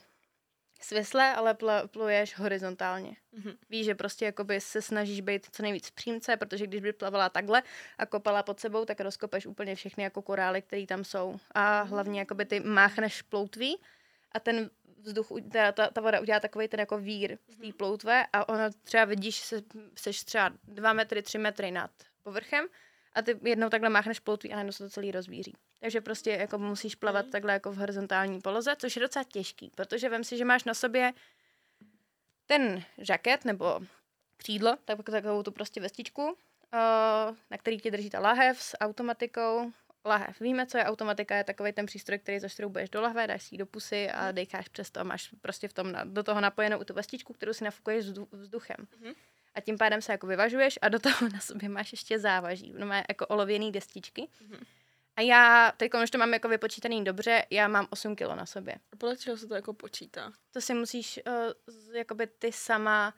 [0.81, 3.15] svisle, ale pl- pluješ horizontálně.
[3.39, 3.57] Mm-hmm.
[3.69, 7.63] Víš, že prostě jakoby se snažíš být co nejvíc přímce, protože když by plavala takhle
[7.97, 11.39] a kopala pod sebou, tak rozkopeš úplně všechny jako korály, které tam jsou.
[11.51, 13.81] A hlavně jakoby ty máchneš ploutví
[14.31, 14.69] a ten
[15.05, 18.63] vzduch, ta, ta, ta voda udělá takový ten jako vír z té ploutve a ono
[18.83, 19.61] třeba vidíš, se,
[19.95, 21.91] seš třeba dva metry, tři metry nad
[22.23, 22.67] povrchem
[23.13, 25.53] a ty jednou takhle máchneš ploutví a najednou se to celý rozvíří.
[25.79, 30.09] Takže prostě jako musíš plavat takhle jako v horizontální poloze, což je docela těžký, protože
[30.09, 31.13] vem si, že máš na sobě
[32.45, 33.79] ten žaket nebo
[34.37, 36.37] křídlo, tak takovou tu prostě vestičku,
[37.51, 39.71] na který ti drží ta lahev s automatikou,
[40.05, 40.39] lahev.
[40.39, 43.59] Víme, co je automatika, je takový ten přístroj, který zaštroubuješ do lahve, dáš si ji
[43.59, 44.35] do pusy a mhm.
[44.35, 47.63] decháš přes to a máš prostě v tom do toho napojenou tu vestičku, kterou si
[47.63, 48.77] nafukuješ vzduchem.
[48.77, 49.15] Mm-hmm.
[49.55, 52.73] A tím pádem se jako vyvažuješ a do toho na sobě máš ještě závaží.
[52.77, 54.21] No má jako olověný destičky.
[54.21, 54.65] Mm-hmm.
[55.15, 58.75] A já, teď když to mám jako vypočítaný dobře, já mám 8 kilo na sobě.
[58.91, 60.33] A podle čeho se to jako počítá?
[60.51, 63.13] To si musíš, uh, jakoby ty sama,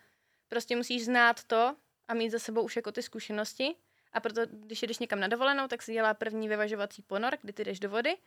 [0.47, 1.75] prostě musíš znát to
[2.07, 3.75] a mít za sebou už jako ty zkušenosti
[4.17, 7.63] a proto, když jdeš někam na dovolenou, tak si dělá první vyvažovací ponor, kdy ty
[7.63, 8.17] jdeš do vody,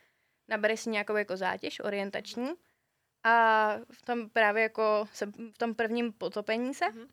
[0.49, 2.51] nabereš si nějakou jako zátěž orientační
[3.25, 7.07] a v tom právě jako se, v tom prvním potopení se, mm-hmm.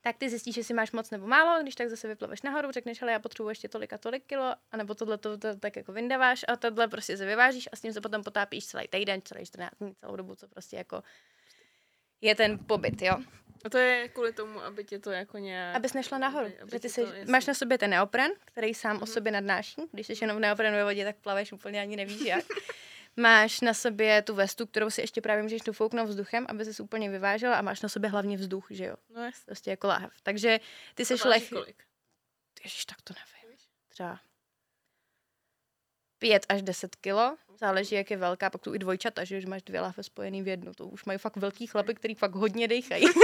[0.00, 3.02] tak ty zjistíš, že si máš moc nebo málo, když tak zase vyplaveš nahoru, řekneš,
[3.02, 6.44] ale já potřebuji ještě tolik a tolik kilo, anebo tohle to, to, tak jako vyndáváš
[6.48, 9.72] a tohle prostě se vyvážíš a s tím se potom potápíš celý týden, celý 14
[9.80, 11.02] dní, celou dobu, co prostě jako
[12.20, 13.16] je ten pobyt, jo.
[13.64, 15.76] A to je kvůli tomu, aby tě to jako nějak...
[15.76, 16.46] Abys nešla nahoru.
[16.46, 19.02] Aby, aby ty si, máš na sobě ten neopren, který sám mm-hmm.
[19.02, 19.12] o mhm.
[19.12, 19.82] sobě nadnáší.
[19.92, 22.44] Když jsi jenom v neoprenu ve vodě, tak plaveš úplně ani nevíš jak.
[23.16, 27.10] máš na sobě tu vestu, kterou si ještě právě můžeš dofouknout vzduchem, aby se úplně
[27.10, 28.96] vyvážela a máš na sobě hlavně vzduch, že jo?
[29.14, 29.46] No jest.
[29.46, 30.12] Prostě jako láhev.
[30.22, 30.60] Takže
[30.94, 31.52] ty jsi leh...
[32.64, 33.58] Ježiš, tak to nevím.
[33.88, 34.18] Třeba
[36.22, 39.62] 5 až 10 kilo, záleží, jak je velká, pak tu i dvojčata, že, že máš
[39.62, 43.04] dvě láhve spojený v jednu, to už mají fakt velký chlapy, který fakt hodně dejchají.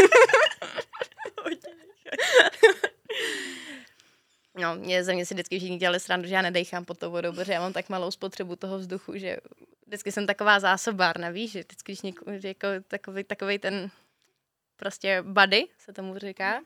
[4.61, 7.33] No, mě ze mě si vždycky všichni dělali srandu, že já nedejchám pod tou vodou,
[7.33, 9.37] protože já mám tak malou spotřebu toho vzduchu, že
[9.87, 13.91] vždycky jsem taková zásobárna, víš, že vždycky, když něko, jako takový, takový ten
[14.77, 16.61] prostě buddy, se tomu říká,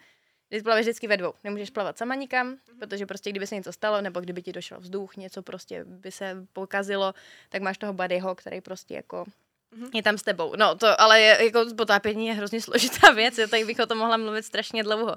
[0.53, 1.35] když plaveš vždycky ve dvou.
[1.45, 2.79] Nemůžeš plavat sama nikam, mm-hmm.
[2.79, 6.47] protože prostě kdyby se něco stalo, nebo kdyby ti došel vzduch, něco prostě by se
[6.53, 7.15] pokazilo,
[7.49, 9.25] tak máš toho buddyho, který prostě jako
[9.73, 9.91] mm-hmm.
[9.95, 10.57] je tam s tebou.
[10.57, 13.99] No to, ale je, jako potápění je hrozně složitá věc, jo, tady bych o tom
[13.99, 15.17] mohla mluvit strašně dlouho.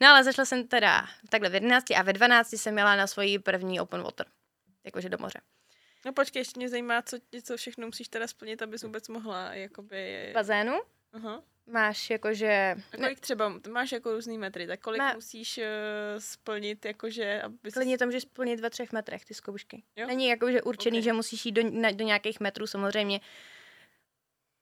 [0.00, 3.38] No ale zašla jsem teda takhle v 11 a ve 12 jsem měla na svoji
[3.38, 4.26] první open water,
[4.84, 5.40] jakože do moře.
[6.04, 10.28] No počkej, ještě mě zajímá, co, co všechno musíš teda splnit, abys vůbec mohla jakoby...
[10.30, 10.80] V bazénu?
[11.12, 12.74] Aha máš jakože...
[12.92, 15.14] A kolik třeba, máš jako různý metry, tak kolik Má...
[15.14, 15.64] musíš uh,
[16.18, 17.42] splnit, jakože...
[17.42, 19.82] Aby Klidně to můžeš splnit ve třech metrech, ty zkoušky.
[19.96, 20.06] Jo?
[20.06, 21.04] Není jakože určený, okay.
[21.04, 23.20] že musíš jít do, na, do nějakých metrů, samozřejmě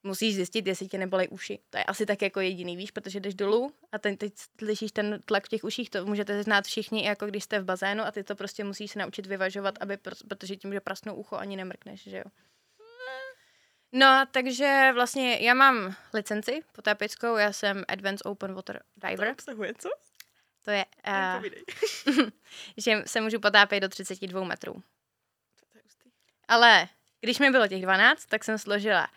[0.02, 1.58] musíš zjistit, jestli tě nebolej uši.
[1.70, 5.20] To je asi tak jako jediný, víš, protože jdeš dolů a ten, teď slyšíš ten
[5.24, 8.24] tlak v těch uších, to můžete znát všichni, jako když jste v bazénu a ty
[8.24, 12.16] to prostě musíš se naučit vyvažovat, aby, protože tím, že prasnou ucho, ani nemrkneš, že
[12.16, 12.30] jo.
[13.96, 19.26] No, takže vlastně já mám licenci potápěckou, já jsem Advanced Open Water Diver.
[19.26, 19.88] To obsahuje co?
[20.64, 21.44] To je, uh,
[22.76, 24.82] že se můžu potápět do 32 metrů.
[26.48, 26.88] Ale
[27.20, 29.08] když mi bylo těch 12, tak jsem složila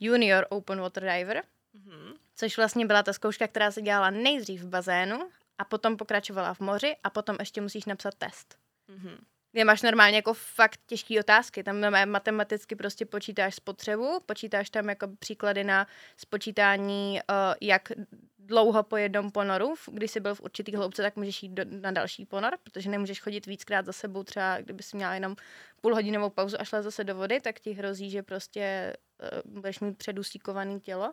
[0.00, 2.16] Junior Open Water Diver, mm-hmm.
[2.36, 6.60] což vlastně byla ta zkouška, která se dělala nejdřív v bazénu a potom pokračovala v
[6.60, 8.58] moři a potom ještě musíš napsat test.
[8.88, 9.18] Mm-hmm
[9.58, 11.62] kde máš normálně jako fakt těžké otázky.
[11.62, 17.92] Tam matematicky prostě počítáš spotřebu, počítáš tam jako příklady na spočítání, uh, jak
[18.38, 19.74] dlouho po jednom ponoru.
[19.92, 23.20] Když jsi byl v určitý hloubce, tak můžeš jít do, na další ponor, protože nemůžeš
[23.20, 24.22] chodit víckrát za sebou.
[24.22, 25.36] Třeba kdyby si měla jenom
[25.80, 28.92] půlhodinovou pauzu a šla zase do vody, tak ti hrozí, že prostě
[29.22, 31.12] uh, budeš mít předusíkovaný tělo.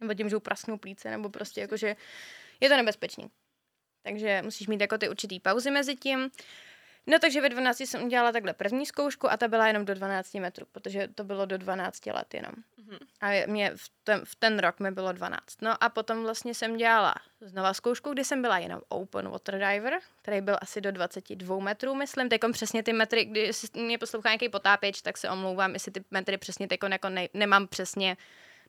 [0.00, 1.96] Nebo tím, že prasknou plíce, nebo prostě jakože
[2.60, 3.30] je to nebezpečný.
[4.02, 6.30] Takže musíš mít jako ty určitý pauzy mezi tím.
[7.06, 10.34] No takže ve 12 jsem udělala takhle první zkoušku a ta byla jenom do 12
[10.34, 12.52] metrů, protože to bylo do 12 let jenom.
[12.52, 12.98] Mm-hmm.
[13.20, 15.62] A mě v ten, v ten rok mi bylo 12.
[15.62, 20.00] No a potom vlastně jsem dělala znova zkoušku, kdy jsem byla jenom open water diver,
[20.22, 22.28] který byl asi do 22 metrů, myslím.
[22.28, 26.38] Teď přesně ty metry, když mě poslouchá nějaký potápěč, tak se omlouvám, jestli ty metry
[26.38, 28.16] přesně teď jako ne, nemám přesně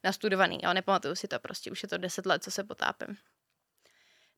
[0.04, 3.18] nastudovaný, ale nepamatuju si to prostě, už je to 10 let, co se potápím.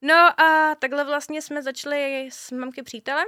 [0.01, 3.27] No a takhle vlastně jsme začali s mamky přítelem,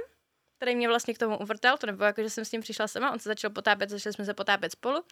[0.60, 3.12] který mě vlastně k tomu uvrtal, to nebylo jako, že jsem s ním přišla sama,
[3.12, 5.04] on se začal potápět, začali jsme se potápět spolu.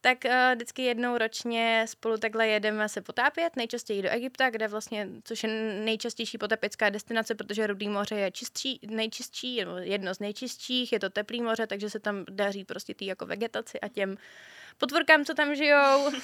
[0.00, 5.08] Tak uh, vždycky jednou ročně spolu takhle jedeme se potápět, nejčastěji do Egypta, kde vlastně,
[5.24, 5.48] což je
[5.84, 11.10] nejčastější potapěcká destinace, protože Rudý moře je čistší, nejčistší, nebo jedno z nejčistších, je to
[11.10, 14.16] teplý moře, takže se tam daří prostě tý jako vegetaci a těm
[14.78, 16.10] potvorkám, co tam žijou.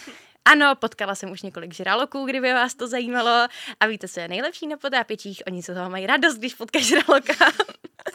[0.49, 3.49] Ano, potkala jsem už několik žraloků, kdyby vás to zajímalo.
[3.81, 5.43] A víte, co je nejlepší na potápěčích?
[5.47, 7.53] Oni se toho mají radost, když potkají žraloka.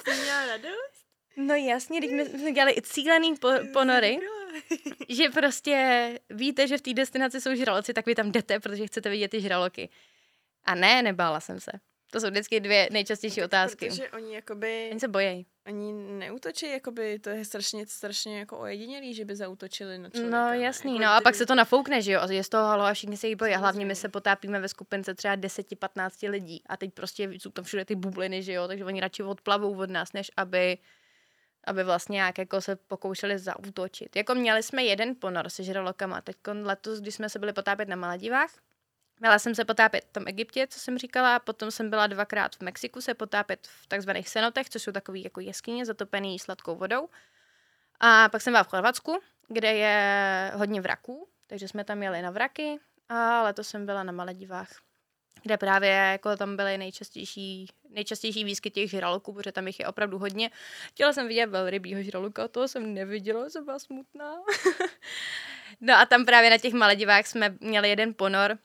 [0.03, 1.00] Jsi měla radost?
[1.37, 4.19] No jasně, když my jsme dělali i cílený po, ponory,
[5.09, 9.09] že prostě víte, že v té destinaci jsou žraloci, tak vy tam jdete, protože chcete
[9.09, 9.89] vidět ty žraloky.
[10.65, 11.71] A ne, nebála jsem se.
[12.11, 13.89] To jsou vždycky dvě nejčastější otázky.
[13.89, 15.45] Protože oni jakoby, Oni se bojí.
[15.67, 20.37] oni neútočí, jakoby to je strašně, strašně jako ojedinělý, že by zautočili na člověka.
[20.47, 22.67] No jasný, Jako no a pak se to nafoukne, že jo, a je z toho
[22.67, 23.53] halo a všichni se jí bojí.
[23.53, 27.65] A hlavně my se potápíme ve skupince třeba 10-15 lidí a teď prostě jsou tam
[27.65, 30.77] všude ty bubliny, že jo, takže oni radši odplavou od nás, než aby
[31.63, 34.15] aby vlastně nějak jako se pokoušeli zaútočit.
[34.15, 36.21] Jako měli jsme jeden ponor se žralokama.
[36.21, 38.51] Teď letos, když jsme se byli potápět na Maledivách,
[39.21, 42.61] Měla jsem se potápět v tom Egyptě, co jsem říkala, potom jsem byla dvakrát v
[42.61, 47.09] Mexiku se potápět v takzvaných senotech, což jsou takový jako jeskyně zatopený sladkou vodou.
[47.99, 52.31] A pak jsem byla v Chorvatsku, kde je hodně vraků, takže jsme tam jeli na
[52.31, 54.69] vraky a letos jsem byla na Maledivách,
[55.43, 60.17] kde právě jako tam byly nejčastější, nejčastější výskyt těch žraloků, protože tam jich je opravdu
[60.17, 60.51] hodně.
[60.87, 64.33] Chtěla jsem vidět velrybího žraloka, toho jsem neviděla, jsem byla smutná.
[65.81, 68.57] no a tam právě na těch Maledivách jsme měli jeden ponor,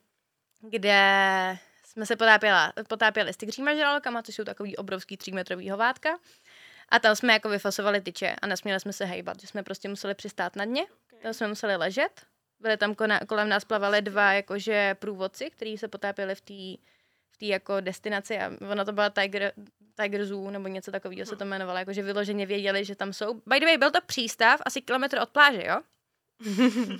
[0.61, 6.19] kde jsme se potápěla, potápěli s tygříma žralokama, což jsou takový obrovský třímetrový hovátka.
[6.89, 10.15] A tam jsme jako vyfasovali tyče a nesměli jsme se hejbat, že jsme prostě museli
[10.15, 10.87] přistát na dně,
[11.23, 12.27] tam jsme museli ležet.
[12.61, 16.87] Byly tam kona, kolem nás plavali dva jakože průvodci, kteří se potápěli v té
[17.37, 19.53] v tý jako destinaci a ona to byla Tiger,
[20.03, 23.35] Tiger Zoo nebo něco takového se to jmenovalo, jakože vyloženě věděli, že tam jsou.
[23.35, 25.81] By the way, byl to přístav asi kilometr od pláže, jo?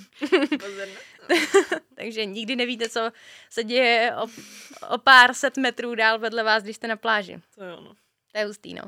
[1.95, 3.11] Takže nikdy nevíte, co
[3.49, 4.27] se děje o,
[4.93, 7.41] o pár set metrů dál vedle vás, když jste na pláži.
[7.55, 7.95] to jo, no.
[8.31, 8.83] To je hustý, no.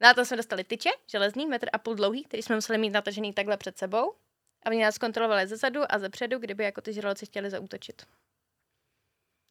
[0.00, 3.32] Na to jsme dostali tyče, železný, metr a půl dlouhý, který jsme museli mít natažený
[3.32, 4.14] takhle před sebou.
[4.62, 8.06] A oni nás kontrolovali ze zadu a ze předu, kdyby jako ty žraloci chtěli zaútočit.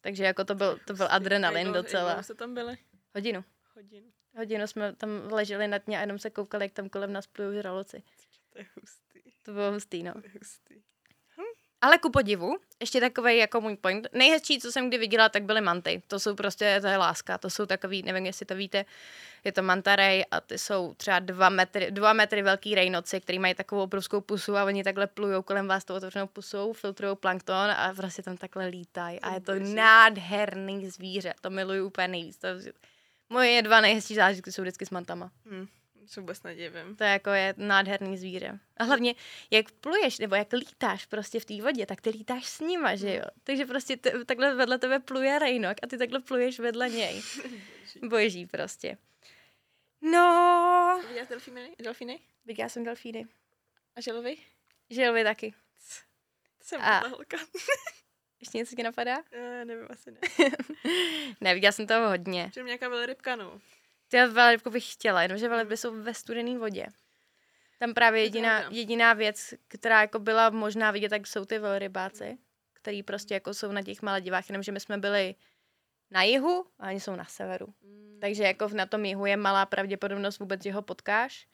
[0.00, 2.04] Takže jako to byl, to byl Jak adrenalin Jak docela.
[2.10, 2.78] dlouho jste tam byli?
[3.14, 3.44] Hodinu.
[3.74, 4.12] Hodinu.
[4.36, 7.52] Hodinu jsme tam leželi na dně a jenom se koukali, jak tam kolem nás plujou
[7.52, 8.02] žraloci.
[8.50, 9.20] To je hustý.
[9.42, 10.12] To bylo hustý, no.
[10.12, 10.82] To je hustý.
[11.86, 14.06] Ale ku podivu, ještě takový jako můj point.
[14.12, 16.02] Nejhezčí, co jsem kdy viděla, tak byly manty.
[16.06, 17.38] To jsou prostě, to je láska.
[17.38, 18.84] To jsou takový, nevím, jestli to víte,
[19.44, 23.54] je to mantarej a ty jsou třeba dva metry, dva metry velký rejnoci, který mají
[23.54, 27.92] takovou obrovskou pusu a oni takhle plujou kolem vás tou otevřenou pusou, filtrují plankton a
[27.96, 29.20] prostě tam takhle lítají.
[29.20, 31.34] A je to nádherný zvíře.
[31.40, 32.38] To miluju úplně nejvíc.
[32.38, 32.48] To,
[33.28, 35.30] moje dva nejhezčí zážitky jsou vždycky s mantama.
[35.50, 35.66] Hm.
[36.06, 36.96] Se vůbec nedivím.
[36.96, 38.58] To je jako je nádherný zvíře.
[38.76, 39.14] A hlavně,
[39.50, 43.14] jak pluješ, nebo jak lítáš prostě v té vodě, tak ty lítáš s nima, že
[43.16, 43.22] jo?
[43.44, 47.22] Takže prostě t- takhle vedle tebe pluje rejnok a ty takhle pluješ vedle něj.
[48.08, 48.98] Boží prostě.
[50.00, 51.76] No, Viděla jsi delfíny?
[51.82, 52.20] delfíny?
[52.44, 53.26] viděla jsem delfíny.
[53.96, 54.36] A želvy?
[54.90, 55.54] Želvy taky.
[56.62, 57.36] Jsem A- holka.
[58.40, 59.16] Ještě něco ti napadá?
[59.32, 60.18] Eh, nevím, asi ne.
[61.40, 62.50] ne, viděla jsem toho hodně.
[62.54, 63.60] Že nějaká velrybka, no.
[64.08, 66.86] Ty velrybku bych chtěla, jenomže velryby jsou ve studené vodě.
[67.78, 72.38] Tam právě jediná, jediná věc, která jako byla možná vidět, tak jsou ty velrybáci,
[72.72, 75.34] který prostě jako jsou na těch Maledivách, jenomže my jsme byli
[76.10, 77.74] na jihu a oni jsou na severu.
[77.82, 81.46] Mm, Takže jako na tom jihu je malá pravděpodobnost vůbec, že ho potkáš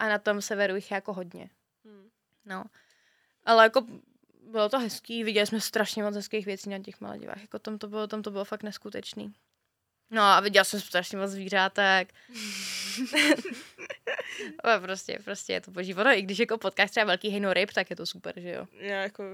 [0.00, 1.50] a na tom severu jich je jako hodně.
[1.84, 2.08] Hm.
[2.44, 2.64] No.
[3.44, 3.86] Ale jako
[4.42, 7.40] bylo to hezký, viděli jsme strašně moc hezkých věcí na těch Maledivách.
[7.40, 9.32] Jako tam to bylo, tam to bylo fakt neskutečný.
[10.10, 12.14] No a viděla jsem strašně moc zvířátek.
[14.64, 15.94] Ale prostě, prostě je to boží.
[15.94, 18.66] Ono, i když jako potkáš třeba velký hejno ryb, tak je to super, že jo.
[18.72, 19.24] Já jako,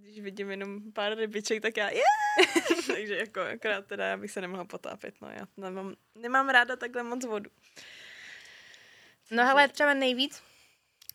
[0.00, 2.04] když vidím jenom pár rybiček, tak já yeah!
[2.86, 7.02] Takže jako akorát teda já bych se nemohla potápět, no já nemám, nemám ráda takhle
[7.02, 7.50] moc vodu.
[9.30, 10.42] No hele, třeba nejvíc,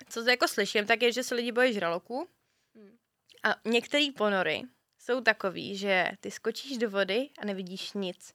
[0.10, 2.28] co to jako slyším, tak je, že se lidi bojí žraloků.
[2.76, 2.98] Hmm.
[3.44, 4.62] A některé ponory
[5.00, 8.34] jsou takový, že ty skočíš do vody a nevidíš nic.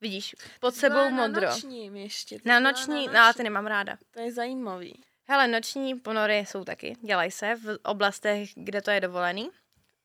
[0.00, 1.42] Vidíš pod sebou Byla modro.
[1.42, 2.38] Na nočním ještě.
[2.44, 3.96] Na noční, na no ale ty nemám ráda.
[4.10, 5.02] To je zajímavý.
[5.28, 9.50] Hele, noční ponory jsou taky, dělají se v oblastech, kde to je dovolený.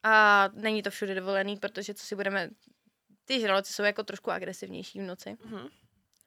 [0.04, 2.50] a není to všude dovolený, protože co si budeme,
[3.26, 5.38] ty žraloci jsou jako trošku agresivnější v noci.
[5.46, 5.68] Mhm.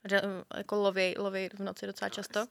[0.09, 0.21] Že,
[0.57, 2.47] jako loví, loví v noci docela často.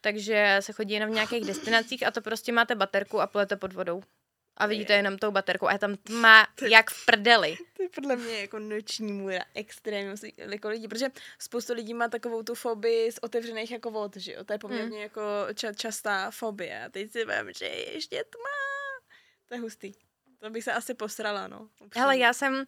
[0.00, 3.72] Takže se chodí jenom v nějakých destinacích a to prostě máte baterku a plete pod
[3.72, 4.02] vodou.
[4.58, 7.56] A vidíte jenom tou baterkou a je tam tma jak v prdeli.
[7.76, 11.06] To je podle mě jako noční můra extrémně jako lidi, protože
[11.38, 14.88] spoustu lidí má takovou tu fobii z otevřených jako vod, že jo, to je poměrně
[14.88, 15.02] Hmm.
[15.02, 18.58] jako ča- častá fobie a teď si vím, že je ještě tma,
[19.48, 19.92] to je hustý.
[20.38, 21.68] To bych se asi posrala, no.
[21.80, 22.00] upřímně.
[22.02, 22.64] Hele, já jsem,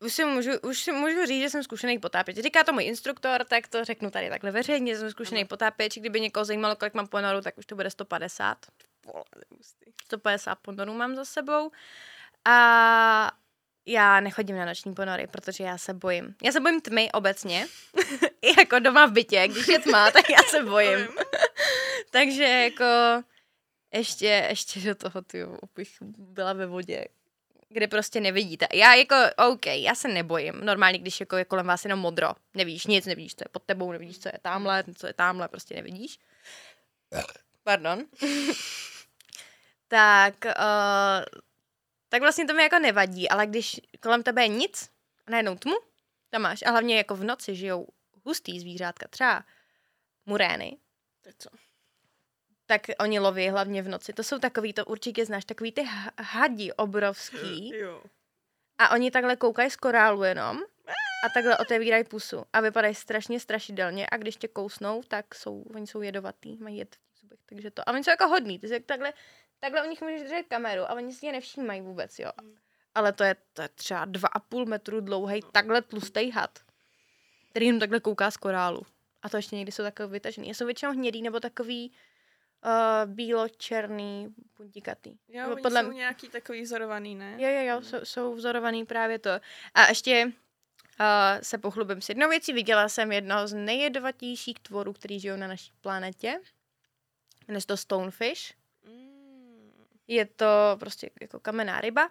[0.00, 2.36] už si můžu, už si můžu říct, že jsem zkušený potápěč.
[2.36, 5.48] Říká to můj instruktor, tak to řeknu tady takhle veřejně, jsem zkušený Ano.
[5.48, 5.98] potápěč.
[5.98, 8.56] Kdyby někoho zajímalo, kolik mám ponorů, tak už to bude 150.
[9.06, 9.86] Vole, hustý.
[10.04, 11.70] 150 ponorů mám za sebou.
[12.44, 13.32] A
[13.86, 16.34] já nechodím na noční ponory, protože já se bojím.
[16.42, 17.66] Já se bojím tmy obecně.
[18.42, 21.08] I jako doma v bytě, když je tma, tak já se bojím.
[22.10, 22.84] Takže jako
[23.92, 27.04] ještě, ještě do toho, ty bych byla ve vodě,
[27.68, 28.66] kde prostě nevidíte.
[28.72, 30.54] Já jako, OK, já se nebojím.
[30.64, 32.28] Normálně, když jako je kolem vás jenom modro.
[32.54, 35.74] Nevíš nic, nevidíš, co je pod tebou, nevidíš, co je tamhle, co je tamhle, prostě
[35.74, 36.18] nevidíš.
[37.64, 38.04] Pardon.
[39.90, 41.24] Tak, uh,
[42.08, 44.90] tak vlastně to mi jako nevadí, ale když kolem tebe je nic
[45.26, 45.74] a najednou tmu,
[46.30, 46.62] tam máš.
[46.66, 47.86] A hlavně jako v noci žijou
[48.24, 49.44] hustý zvířátka, třeba
[50.26, 50.76] murény,
[51.20, 51.50] To co?
[52.66, 54.12] tak oni loví hlavně v noci.
[54.12, 58.02] To jsou takový, to určitě znáš, takový ty hadi obrovský Jo.
[58.78, 60.58] a oni takhle koukají z korálu jenom
[61.26, 65.86] a takhle otevírají pusu a vypadají strašně strašidelně a když tě kousnou, tak jsou, oni
[65.86, 67.88] jsou jedovatý, mají jed v zubech, takže to.
[67.88, 69.12] A oni jsou jako hodný, ty si jak takhle,
[69.60, 72.30] takhle u nich můžeš držet kameru a oni si je nevšímají vůbec, jo.
[72.42, 72.54] Mm.
[72.94, 76.58] Ale to je, to je třeba dva a půl metru dlouhý, takhle tlustý had,
[77.50, 78.82] který jim takhle kouká z korálu.
[79.22, 80.54] A to ještě někdy jsou takový vytažený.
[80.54, 81.92] Jsou většinou hnědý nebo takový
[82.64, 85.16] uh, bílo-černý, puntikatý.
[85.28, 87.34] Jo, Nebo oni podle- jsou nějaký takový vzorovaný, ne?
[87.38, 89.30] Jo, jo, jo, jsou, jsou vzorovaný právě to.
[89.74, 90.32] A ještě uh,
[91.42, 92.52] se pochlubím s jednou věcí.
[92.52, 96.40] Viděla jsem jednoho z nejjedovatějších tvorů, který žijou na naší planetě.
[97.48, 98.59] Jmenuje se to stonefish.
[100.10, 102.10] Je to prostě jako kamenná ryba.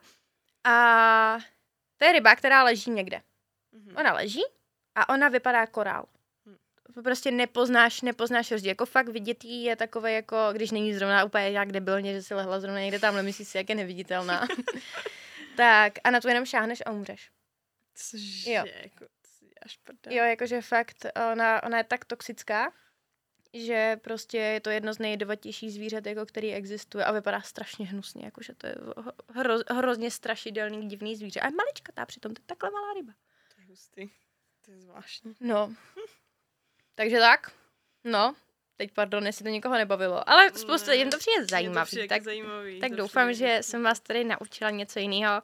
[0.64, 1.38] A
[1.98, 3.22] to je ryba, která leží někde.
[3.72, 3.98] Mhm.
[3.98, 4.44] Ona leží
[4.96, 6.06] a ona vypadá korál.
[6.46, 7.04] Hm.
[7.04, 8.70] Prostě nepoznáš, nepoznáš rozdíl.
[8.70, 12.34] Jako fakt vidět jí je takové jako, když není zrovna úplně jak debilně, že si
[12.34, 14.48] lehla zrovna někde tam, myslíš si, jak je neviditelná.
[15.58, 17.32] tak a na to jenom šáhneš a umřeš.
[17.96, 18.64] Cože, Jo.
[18.84, 19.06] jako,
[19.84, 20.18] prdel.
[20.18, 22.72] Jo, jakože fakt, ona, ona je tak toxická,
[23.54, 28.26] že prostě je to jedno z nejjedovatějších zvířat, jako který existuje a vypadá strašně hnusně,
[28.26, 28.76] jakože to je
[29.36, 31.40] hro, hrozně strašidelný, divný zvíře.
[31.40, 33.14] A je maličkatá přitom, to je takhle malá ryba.
[33.56, 34.10] To je hustý.
[34.66, 35.34] To je zvláštní.
[35.40, 35.74] No.
[36.96, 37.52] Takže tak.
[38.04, 38.36] No.
[38.78, 40.30] Teď pardon, jestli to někoho nebavilo.
[40.30, 41.86] Ale spousta, jen to přijde Mně to zajímavý.
[41.88, 42.80] přijde tak jako zajímavý.
[42.80, 45.42] tak doufám, že jako- jsem vás tady naučila něco jiného.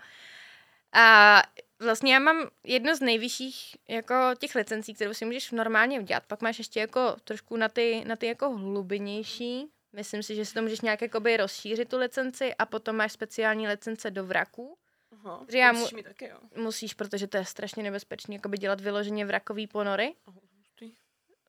[0.93, 1.41] A
[1.79, 6.23] vlastně já mám jedno z nejvyšších jako těch licencí, kterou si můžeš normálně udělat.
[6.27, 9.67] Pak máš ještě jako trošku na ty, na ty jako hlubinější.
[9.93, 13.67] Myslím si, že si to můžeš nějak jakoby rozšířit tu licenci a potom máš speciální
[13.67, 14.77] licence do vraků.
[15.11, 16.37] Aha, Že já musíš mu- mít taky, jo.
[16.55, 20.15] Musíš, protože to je strašně nebezpečné, jakoby dělat vyloženě vrakový ponory.
[20.27, 20.93] Aha, hustý.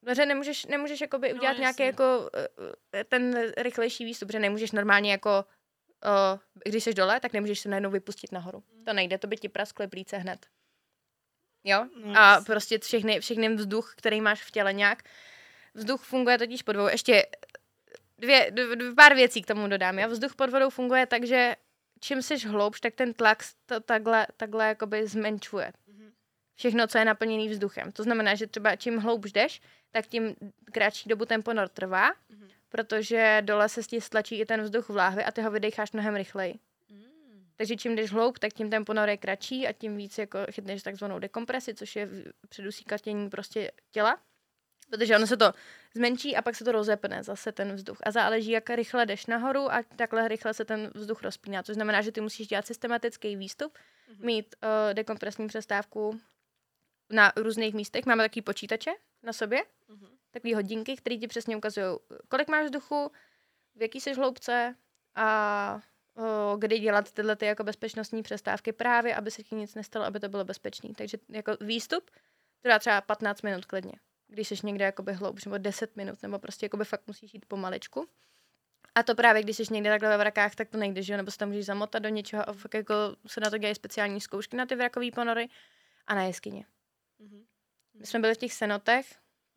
[0.01, 1.85] Protože nemůžeš, nemůžeš jakoby No, udělat nějaký jasně.
[1.87, 2.31] jako
[2.95, 5.45] eh, ten rychlejší výstup, že nemůžeš normálně jako,
[6.07, 8.63] uh, když jsi dole, tak nemůžeš se najednou vypustit nahoru.
[8.85, 10.47] To nejde, to by ti praskly plíce hned.
[11.65, 11.87] Jo?
[12.15, 15.03] A prostě všechny, všechny vzduch, který máš v těle nějak.
[15.75, 16.89] Vzduch funguje totiž pod vodou.
[16.89, 17.27] Ještě
[18.19, 19.99] dvě, dvě, dvě pár věcí k tomu dodám.
[19.99, 20.09] Jo?
[20.09, 21.57] Vzduch pod vodou funguje tak, že
[22.01, 26.13] čím jsi hloubš, tak ten tlak to takhle, takhle jakoby zmenšuje Mhm.
[26.55, 27.93] všechno, co je naplněný vzduchem.
[27.93, 30.37] To znamená, že třeba čím hloubš jdeš, tak tím
[30.73, 32.49] kratší dobu ten ponor trvá, Mhm.
[32.69, 36.17] Protože dole se ti stlačí i ten vzduch v láhvi a ty ho vydecháš mnohem
[36.17, 36.55] rychleji.
[36.89, 37.05] Mm.
[37.57, 40.83] Takže čím jdeš hloub, tak tím ten ponor je kratší a tím víc jako chytneš
[40.83, 42.09] takzvanou dekompresi, což je
[42.49, 44.19] předusíkatění prostě těla.
[44.91, 45.53] Protože ono se to
[45.95, 47.99] zmenší a pak se to rozepne zase ten vzduch.
[48.03, 51.63] A záleží, jak rychle jdeš nahoru a takhle rychle se ten vzduch rozpíná.
[51.63, 54.27] Což znamená, že ty musíš dělat systematický výstup, Mhm.
[54.27, 56.21] mít uh, dekompresní přestávku
[57.11, 58.07] na různých místech.
[58.07, 58.91] Máme takový počítače
[59.27, 60.09] na sobě, Mhm.
[60.31, 61.87] takové hodinky, které ti přesně ukazují,
[62.29, 63.13] kolik máš vzduchu,
[63.75, 64.75] v jaký jsi hloubce
[65.15, 65.81] a
[66.17, 70.21] o, kdy dělat tyhle ty jako bezpečnostní přestávky právě, aby se ti nic nestalo, aby
[70.21, 70.95] to bylo bezpečný.
[70.95, 72.11] Takže jako výstup
[72.63, 73.93] trvá třeba 15 minut klidně,
[74.29, 78.09] když jsi někde jakoby hloubš, nebo 10 minut, nebo prostě jakoby fakt musíš jít pomaličku.
[78.95, 81.17] A to právě, když jsi někde takhle ve vrakách, tak to nejde, že jo?
[81.17, 82.95] nebo se tam můžeš zamotat do něčeho a fakt jako
[83.27, 85.49] se na to dělají speciální zkoušky na ty vrakový ponory
[86.07, 86.67] a na jeskyně.
[87.19, 87.47] Mhm.
[87.99, 89.07] My jsme byli v těch senotech,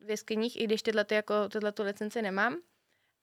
[0.00, 2.56] v jeskyních, i když tyhle, ty jako, tyhle tu licenci nemám.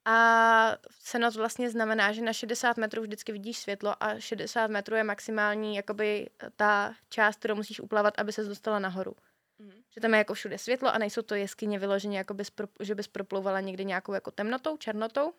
[0.05, 5.03] A cenoc vlastně znamená, že na 60 metrů vždycky vidíš světlo a 60 metrů je
[5.03, 9.15] maximální jakoby ta část, kterou musíš uplavat, aby se dostala nahoru.
[9.59, 9.83] Mhm.
[9.89, 12.95] Že tam je jako všude světlo a nejsou to jeskyně vyloženě, jako bys pro, že
[12.95, 15.33] bys proplouvala někdy nějakou jako temnotou, černotou.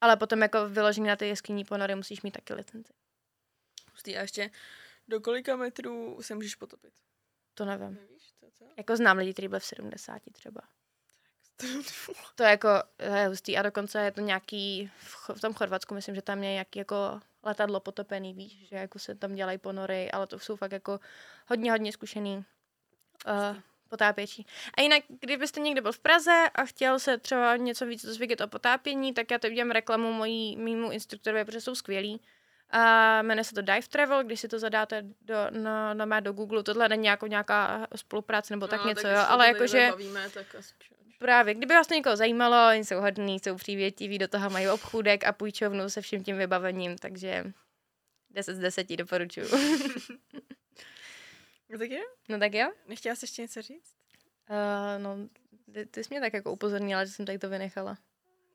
[0.00, 2.92] Ale potom jako vyloženě na ty jeskyní ponory musíš mít taky licenci.
[3.92, 4.16] Hustý.
[4.16, 4.50] A ještě
[5.08, 6.92] do kolika metrů se můžeš potopit?
[7.54, 7.94] To nevím.
[7.94, 8.64] Nevíš, co, co?
[8.76, 10.60] Jako znám lidi, kteří byli v 70 třeba.
[12.34, 15.94] To je jako to je hustý a dokonce je to nějaký, v, v tom Chorvatsku
[15.94, 20.10] myslím, že tam je nějaký jako letadlo potopený, víš, že jako se tam dělají ponory,
[20.10, 21.00] ale to jsou fakt jako
[21.46, 23.56] hodně, hodně zkušený uh,
[23.88, 24.44] potápěči.
[24.76, 28.48] A jinak, kdybyste někde byl v Praze a chtěl se třeba něco víc dozvědět o
[28.48, 32.20] potápění, tak já teď udělám reklamu mojí, mýmu instruktorovi, protože jsou skvělí.
[32.72, 36.62] A jmenuje se to Dive Travel, když si to zadáte do, na, na, do Google,
[36.62, 39.86] tohle není jako nějaká spolupráce nebo tak něco, jo, ale jakože...
[39.90, 40.74] Bavíme, tak asi...
[41.18, 45.24] Právě, kdyby vás to někoho zajímalo, oni jsou hodní, jsou přívětiví, do toho mají obchůdek
[45.24, 47.44] a půjčovnu se vším tím vybavením, takže
[48.30, 49.48] 10 z 10 doporučuju.
[51.72, 52.00] No tak je?
[52.28, 52.72] no tak jo?
[52.86, 53.94] Nechtěla jsi ještě něco říct?
[54.50, 55.28] Uh, no,
[55.74, 57.98] ty, ty jsi mě tak jako upozornila, že jsem tady to vynechala.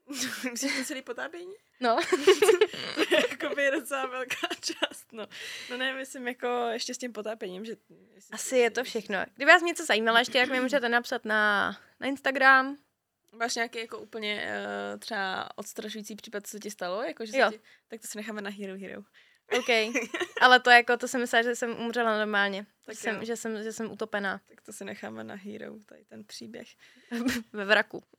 [0.52, 1.54] Myslíš celý potápění?
[1.80, 1.98] No.
[2.96, 5.28] to je jako docela velká část, no.
[5.70, 7.76] No ne, myslím jako ještě s tím potápěním, že...
[8.32, 9.18] Asi je to všechno.
[9.36, 12.78] Kdyby vás něco zajímalo, ještě jak mi můžete napsat na, na Instagram.
[13.32, 14.52] Máš nějaký jako úplně
[14.94, 17.04] uh, třeba odstrašující případ, co se ti stalo?
[17.04, 17.52] Jako, že se Jo.
[17.52, 19.02] ti, tak to si necháme na Hero Hero.
[19.60, 19.70] OK.
[20.42, 22.66] Ale to jako, to jsem myslela, že jsem umřela normálně.
[22.86, 26.06] Tak že, jsem, že, jsem, že jsem utopená Tak to si necháme na Hero, tady
[26.06, 26.68] ten příběh.
[27.54, 28.04] ve vraku.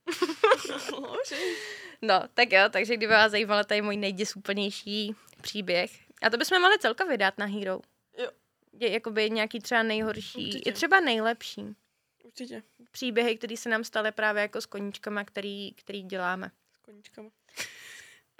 [2.01, 5.91] No, tak jo, takže kdyby vás zajímal tady můj nejděsúplnější příběh.
[6.21, 7.79] A to bychom mohli celkově dát na Hero.
[8.17, 8.31] Jo.
[8.79, 10.69] Je jakoby nějaký třeba nejhorší, Určitě.
[10.69, 11.75] i třeba nejlepší
[12.23, 12.63] Určitě.
[12.91, 16.51] příběhy, které se nám staly právě jako s koníčkama, který, který děláme.
[16.73, 17.29] S koníčkama.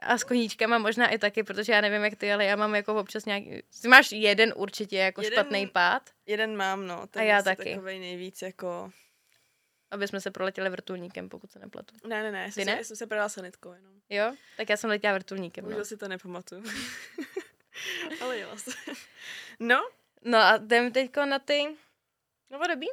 [0.02, 2.96] A s koníčkama možná i taky, protože já nevím, jak ty, ale já mám jako
[2.96, 3.62] občas nějaký...
[3.82, 7.08] Ty máš jeden určitě jako Jeden- špatný pád, Jeden mám, no.
[7.08, 7.74] Ten A já taky.
[7.74, 8.92] Takovej nejvíc jako...
[9.92, 11.96] aby jsme se proletěli vrtulníkem, pokud se nepletu.
[12.08, 12.78] Ne, ne, ne, já jsem, Ty se, ne?
[12.78, 13.94] já jsem se prodala sanitkou jenom.
[14.10, 14.34] Jo?
[14.58, 15.64] Tak já jsem letěla vrtulníkem.
[15.64, 16.64] No, Bohužel si to nepamatuju.
[18.22, 18.50] Ale jo.
[19.60, 19.90] No,
[20.24, 21.76] no a jdem teďko na ty
[22.50, 22.88] novodobí?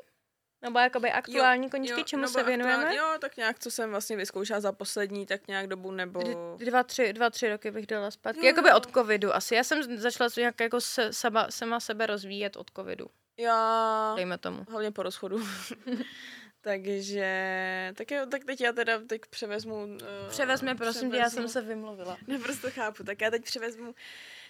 [0.66, 2.96] Nebo jakoby aktuální koníčky, čemu nebo se věnujeme?
[2.96, 6.22] Jo, tak nějak, co jsem vlastně vyzkoušela za poslední, tak nějak dobu, nebo...
[6.22, 8.40] D- Dva tři, dva, tři roky bych dala zpátky.
[8.40, 8.76] Jo, Jakoby jo.
[8.76, 9.54] od covidu asi.
[9.54, 13.06] Já jsem začala nějak jako se, sama, sama sebe rozvíjet od covidu,
[13.36, 14.12] Já...
[14.16, 14.64] dejme tomu.
[14.70, 15.38] Hlavně po rozchodu.
[16.60, 19.74] Takže, tak jo, tak teď já teda teď převezmu...
[19.84, 19.98] Uh,
[20.28, 22.16] Převezme, prosím tě, já jsem se vymluvila.
[22.26, 23.94] Naprosto chápu, tak já teď převezmu...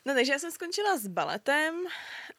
[0.06, 1.84] No takže já jsem skončila s baletem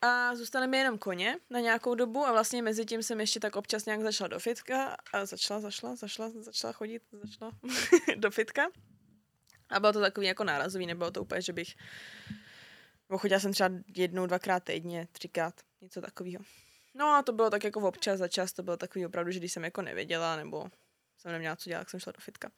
[0.01, 3.55] a zůstaly mi jenom koně na nějakou dobu a vlastně mezi tím jsem ještě tak
[3.55, 7.51] občas nějak začala do fitka a začala, začala, začala, začala chodit, začala
[8.15, 8.67] do fitka.
[9.69, 11.75] A bylo to takový jako nárazový, nebylo to úplně, že bych...
[13.09, 16.43] Nebo chodila jsem třeba jednou, dvakrát týdně, třikrát, něco takového.
[16.93, 19.51] No a to bylo tak jako občas za čas, to bylo takový opravdu, že když
[19.51, 20.67] jsem jako nevěděla, nebo
[21.17, 22.51] jsem neměla co dělat, tak jsem šla do fitka.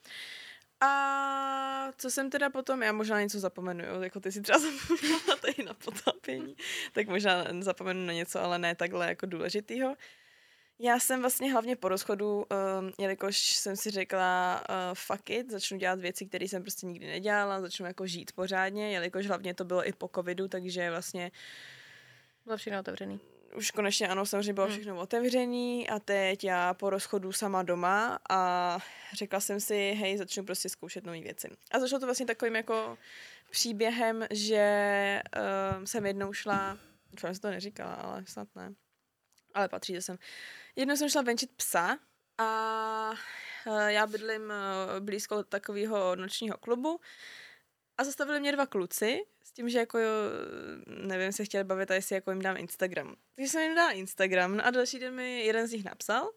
[0.82, 5.36] A co jsem teda potom, já možná něco zapomenu, jo, jako ty si třeba zapomněla
[5.42, 6.56] tady na potápění,
[6.94, 9.96] tak možná zapomenu na něco, ale ne takhle jako důležitýho.
[10.80, 12.46] Já jsem vlastně hlavně po rozchodu, um,
[13.00, 17.62] jelikož jsem si řekla uh, fuck it, začnu dělat věci, které jsem prostě nikdy nedělala,
[17.62, 21.32] začnu jako žít pořádně, jelikož hlavně to bylo i po covidu, takže vlastně
[22.50, 23.20] Bylo všechno otevřený.
[23.56, 24.76] Už konečně ano, samozřejmě bylo Hmm.
[24.76, 28.80] všechno otevřený a teď já po rozchodu sama doma a
[29.14, 31.48] řekla jsem si, hej, začnu prostě zkoušet nové věci.
[31.72, 32.98] A začalo to vlastně takovým jako
[33.52, 35.22] příběhem, že
[35.78, 36.78] uh, jsem jednou šla,
[37.12, 38.74] doufám, že jsem to neříkala, ale snad ne,
[39.54, 40.18] ale patří to sem.
[40.76, 41.98] Jednou jsem šla venčit psa
[42.38, 43.12] a
[43.68, 47.00] uh, já bydlím uh, blízko takového nočního klubu
[47.98, 49.22] a zastavili mě dva kluci
[49.60, 50.12] tím, že jako jo,
[50.88, 53.16] nevím, se chtěli bavit, a jestli jako jim dám Instagram.
[53.36, 56.32] Takže jsem jim dala Instagram no a další den mi jeden z nich napsal.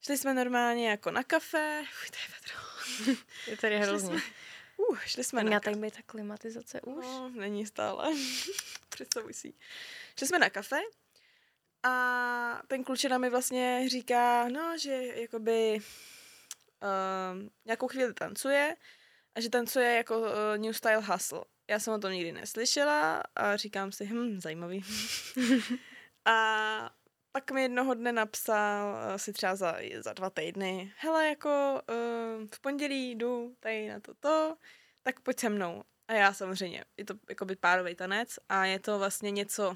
[0.00, 1.80] Šli jsme normálně jako na kafe.
[1.80, 3.20] Uj, to je vedro.
[3.46, 4.08] Je tady Šli hrozně.
[4.08, 4.20] jsme,
[4.76, 5.76] uh, šli jsme na kafe.
[5.76, 7.04] být ta klimatizace už.
[7.04, 8.14] No, není stále.
[8.88, 9.54] Představuj si.
[10.18, 10.80] Šli jsme na kafe
[11.82, 18.76] a ten klučina mi vlastně říká, no, že jakoby um, nějakou chvíli tancuje
[19.34, 20.26] a že tancuje jako uh,
[20.56, 21.44] New Style Hustle.
[21.70, 24.84] Já jsem o tom nikdy neslyšela a říkám si, hm, zajímavý.
[26.24, 26.90] a
[27.32, 32.60] pak mi jednoho dne napsal, asi třeba za, za dva týdny, hele, jako uh, v
[32.60, 34.56] pondělí jdu tady na toto,
[35.02, 35.82] tak pojď se mnou.
[36.08, 39.74] A já samozřejmě, je to jakoby párový tanec a je to vlastně něco,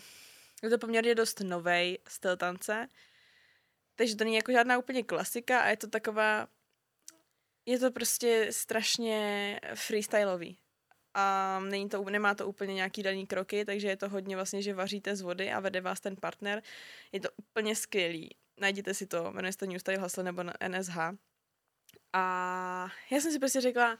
[0.63, 2.89] je to poměrně dost novej styl tance,
[3.97, 6.49] takže to není jako žádná úplně klasika a je to taková,
[7.67, 10.59] je to prostě strašně freestyleový.
[11.15, 14.75] A není to, nemá to úplně nějaký daný kroky, takže je to hodně vlastně, že
[14.75, 16.63] vaříte z vody a vede vás ten partner.
[17.13, 18.37] Je to úplně skvělý.
[18.61, 20.99] Najděte si to, jmenuje se to New Style Hustle nebo na NSH.
[22.13, 23.99] A já jsem si prostě řekla,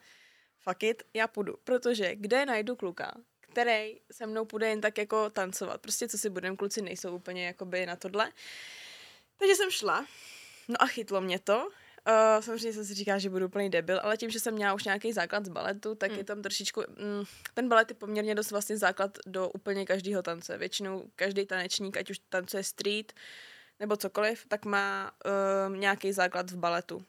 [0.59, 5.31] fuck it, já půjdu, protože kde najdu kluka, který se mnou půjde jen tak jako
[5.31, 5.81] tancovat.
[5.81, 8.33] Prostě co si budem, kluci nejsou úplně jakoby na tohle.
[9.39, 10.07] Takže jsem šla,
[10.69, 11.71] no a chytlo mě to.
[12.09, 14.85] Uh, samozřejmě jsem si říkala, že budu úplný debil, ale tím, že jsem měla už
[14.85, 16.19] nějaký základ z baletu, tak mm.
[16.19, 17.25] je tam trošičku, mm,
[17.55, 20.59] ten balet je poměrně dost vlastně základ do úplně každého tance.
[20.59, 23.13] Většinou každý tanečník, ať už tancuje street
[23.81, 25.11] nebo cokoliv, tak má
[25.71, 27.05] uh, nějaký základ v baletu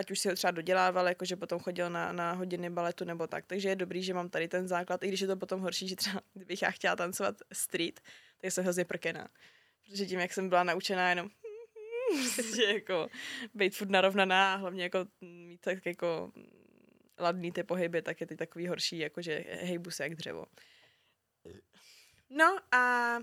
[0.00, 3.44] ať už si ho třeba dodělával, jakože potom chodil na, na hodiny baletu nebo tak.
[3.46, 5.96] Takže je dobrý, že mám tady ten základ, i když je to potom horší, že
[5.96, 8.00] třeba kdybych já chtěla tancovat street,
[8.40, 9.28] tak jsem hrozně prkená.
[9.84, 11.30] Protože tím, jak jsem byla naučená jenom
[12.34, 13.08] prostě jako
[13.54, 16.32] být furt narovnaná a hlavně jako mít tak jako
[17.18, 20.46] ladný ty pohyby, tak je ty takový horší, jakože hejbu se jak dřevo.
[22.30, 23.16] No a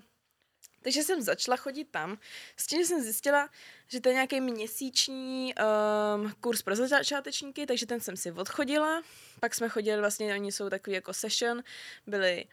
[0.82, 2.18] takže jsem začala chodit tam,
[2.58, 3.50] s tím, že jsem zjistila,
[3.88, 9.02] že to je nějaký měsíční um, kurz pro začátečníky, takže ten jsem si odchodila.
[9.40, 11.64] Pak jsme chodili, vlastně oni jsou takový jako session,
[12.08, 12.46] byli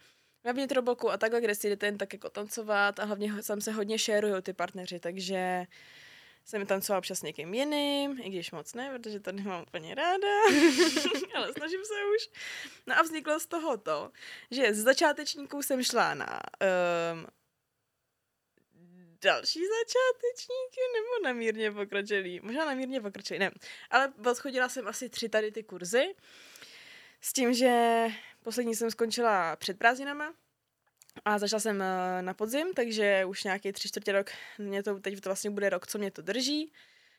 [0.43, 3.71] na vnitrobloku a takhle, kde si jdete jen tak jako tancovat a hlavně tam se
[3.71, 5.65] hodně šerují ty partneři, takže
[6.45, 10.27] jsem tancovala občas někým jiným, i když moc ne, protože to nemám úplně ráda,
[11.35, 12.41] ale snažím se už.
[12.87, 14.11] No a vzniklo z toho to,
[14.51, 16.39] že z začátečníků jsem šla na
[17.13, 17.27] um,
[19.21, 22.39] další začátečníky nebo na mírně pokročilý?
[22.43, 23.51] Možná na mírně pokročilý, ne.
[23.89, 26.15] Ale odchodila jsem asi tři tady ty kurzy
[27.21, 28.05] s tím, že
[28.43, 30.33] poslední jsem skončila před prázdninama
[31.25, 35.21] a začala jsem eh, na podzim, takže už nějaký tři čtvrtě rok, mě to, teď
[35.21, 36.71] to vlastně bude rok, co mě to drží.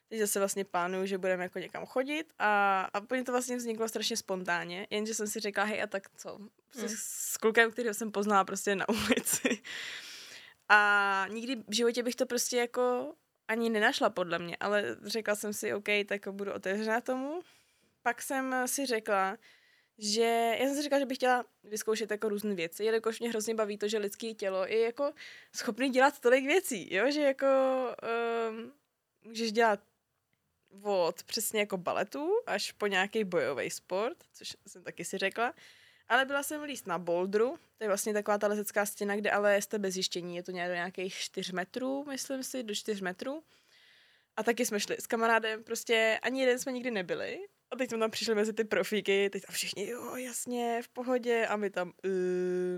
[0.09, 3.89] Teď zase vlastně plánuju, že budeme jako někam chodit a, a úplně to vlastně vzniklo
[3.89, 6.97] strašně spontánně, jenže jsem si řekla, hej a tak co, prostě hmm.
[6.99, 9.63] s klukem, kterého jsem poznala prostě na ulici.
[10.69, 13.15] A nikdy v životě bych to prostě jako
[13.49, 17.41] ani nenašla podle mě, ale řekla jsem si, OK, tak budu otevřená tomu.
[18.03, 19.37] Pak jsem si řekla,
[19.99, 23.55] že já jsem si říkala, že bych chtěla vyzkoušet jako různé věci, jelikož mě hrozně
[23.55, 25.13] baví to, že lidské tělo je jako
[25.53, 27.47] schopný dělat tolik věcí, jo, že jako
[28.51, 28.73] um,
[29.25, 29.81] můžeš dělat
[30.83, 35.55] od přesně jako baletu až po nějaký bojový sport, což jsem taky si řekla.
[36.09, 39.63] Ale byla jsem líst na bouldru, to je vlastně taková ta lezecká stěna, kde ale
[39.63, 43.43] jste bez zjištění, je to nějak do nějakých 4 metrů, myslím si, do 4 metrů.
[44.37, 47.39] A taky jsme šli s kamarádem, prostě ani jeden jsme nikdy nebyli.
[47.71, 51.47] A teď jsme tam přišli mezi ty profíky, teď tam všichni, jo, jasně, v pohodě,
[51.47, 51.93] a my tam,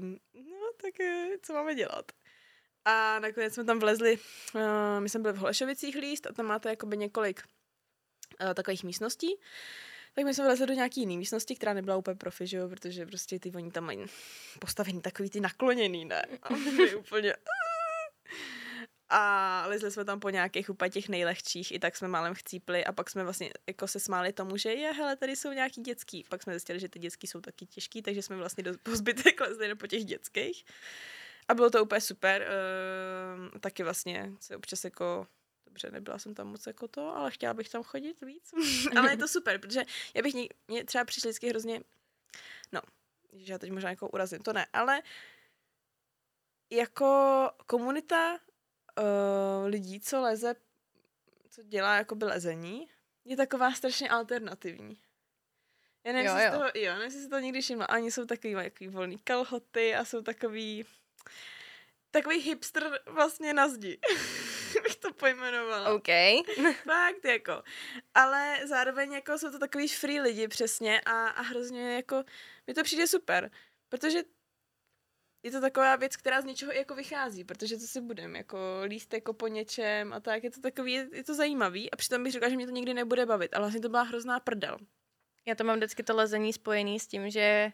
[0.00, 0.94] um, no tak
[1.42, 2.12] co máme dělat?
[2.84, 4.18] A nakonec jsme tam vlezli,
[4.54, 4.60] uh,
[4.98, 7.42] my jsme byli v Holešovicích líst a tam máte jakoby několik
[8.42, 9.36] uh, takových místností
[10.18, 13.06] tak my jsme vlezli do nějaký jiný místnosti, která nebyla úplně profi, že jo, protože
[13.06, 14.04] prostě ty oni tam mají
[14.60, 16.22] postavení takový ty nakloněný, ne?
[16.42, 17.34] A my úplně...
[19.10, 22.92] A lezli jsme tam po nějakých úplně těch nejlehčích, i tak jsme málem chcípli a
[22.92, 26.24] pak jsme vlastně jako se smáli tomu, že je, hele, tady jsou nějaký dětský.
[26.28, 29.74] Pak jsme zjistili, že ty dětský jsou taky těžký, takže jsme vlastně do pozbytek lezli
[29.74, 30.64] po těch dětských.
[31.48, 32.48] A bylo to úplně super.
[33.52, 35.26] Uh, taky vlastně se občas jako
[35.64, 38.54] dobře, nebyla jsem tam moc jako to, ale chtěla bych tam chodit víc.
[38.98, 39.82] ale je to super, protože
[40.14, 40.34] já bych
[40.68, 41.80] mě třeba přišli vždycky hrozně,
[42.72, 42.80] no,
[43.32, 45.02] že já teď možná jako urazím, to ne, ale
[46.70, 48.38] jako komunita
[48.98, 50.54] uh, lidí, co leze,
[51.50, 52.88] co dělá jako by lezení,
[53.24, 54.98] je taková strašně alternativní.
[56.04, 56.52] Já nevím, jo, jo.
[56.52, 57.84] Toho, jo, nevím, jestli si to někdy všimla.
[57.84, 60.86] Ani jsou takový, takový volný kalhoty a jsou takový
[62.10, 63.98] takový hipster vlastně na zdi.
[64.82, 65.94] bych to pojmenovala.
[65.94, 66.08] OK.
[66.84, 67.62] Fakt jako.
[68.14, 72.24] Ale zároveň jako jsou to takový free lidi přesně a, a hrozně jako,
[72.66, 73.50] mi to přijde super,
[73.88, 74.22] protože
[75.48, 79.14] je to taková věc, která z něčeho jako vychází, protože co si budem, jako líst
[79.14, 82.32] jako po něčem a tak, je to takový, je, je to zajímavý a přitom bych
[82.32, 84.78] řekla, že mě to nikdy nebude bavit, ale vlastně to byla hrozná prdel.
[85.46, 87.72] Já to mám vždycky to lezení spojený s tím, že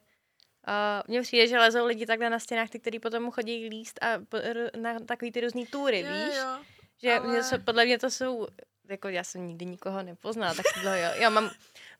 [0.68, 4.07] Uh, mně přijde, že lezou lidi takhle na stěnách, ty, který potom chodí líst a
[4.77, 6.37] na takový ty různý túry, jo, víš?
[6.37, 6.59] Jo,
[7.03, 7.29] že ale...
[7.29, 8.47] mě podle mě to jsou,
[8.89, 11.11] jako já jsem nikdy nikoho nepoznala, tak to jo.
[11.14, 11.51] Jo, mám,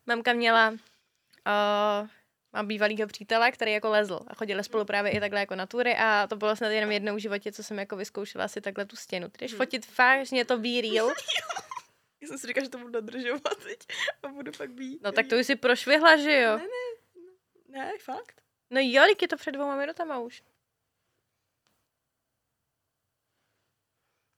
[0.05, 2.07] mamka měla, uh,
[2.55, 5.95] mám bývalýho přítele, který jako lezl a chodili spolu právě i takhle jako na tury
[5.97, 8.95] a to bylo snad jenom jednou v životě, co jsem jako vyzkoušela si takhle tu
[8.95, 9.27] stěnu.
[9.39, 9.57] Jdeš hmm.
[9.57, 11.13] fotit fakt, že je to be real.
[12.21, 13.79] Já jsem si říkala, že to budu dodržovat teď
[14.23, 15.01] a budu pak být.
[15.03, 16.57] No tak to už si prošvihla, že jo?
[16.57, 16.65] Ne,
[17.69, 18.41] ne, ne, fakt.
[18.69, 20.43] No jo, je to před dvouma minutama už.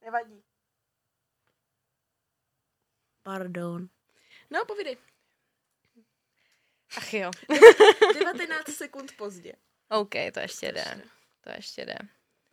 [0.01, 0.43] Nevadí.
[3.24, 3.88] Pardon.
[4.49, 4.97] No, povídej.
[6.98, 7.32] Ach jo.
[8.20, 9.54] 19 sekund pozdě.
[9.90, 11.02] OK, to ještě jde.
[11.42, 11.96] To ještě jde.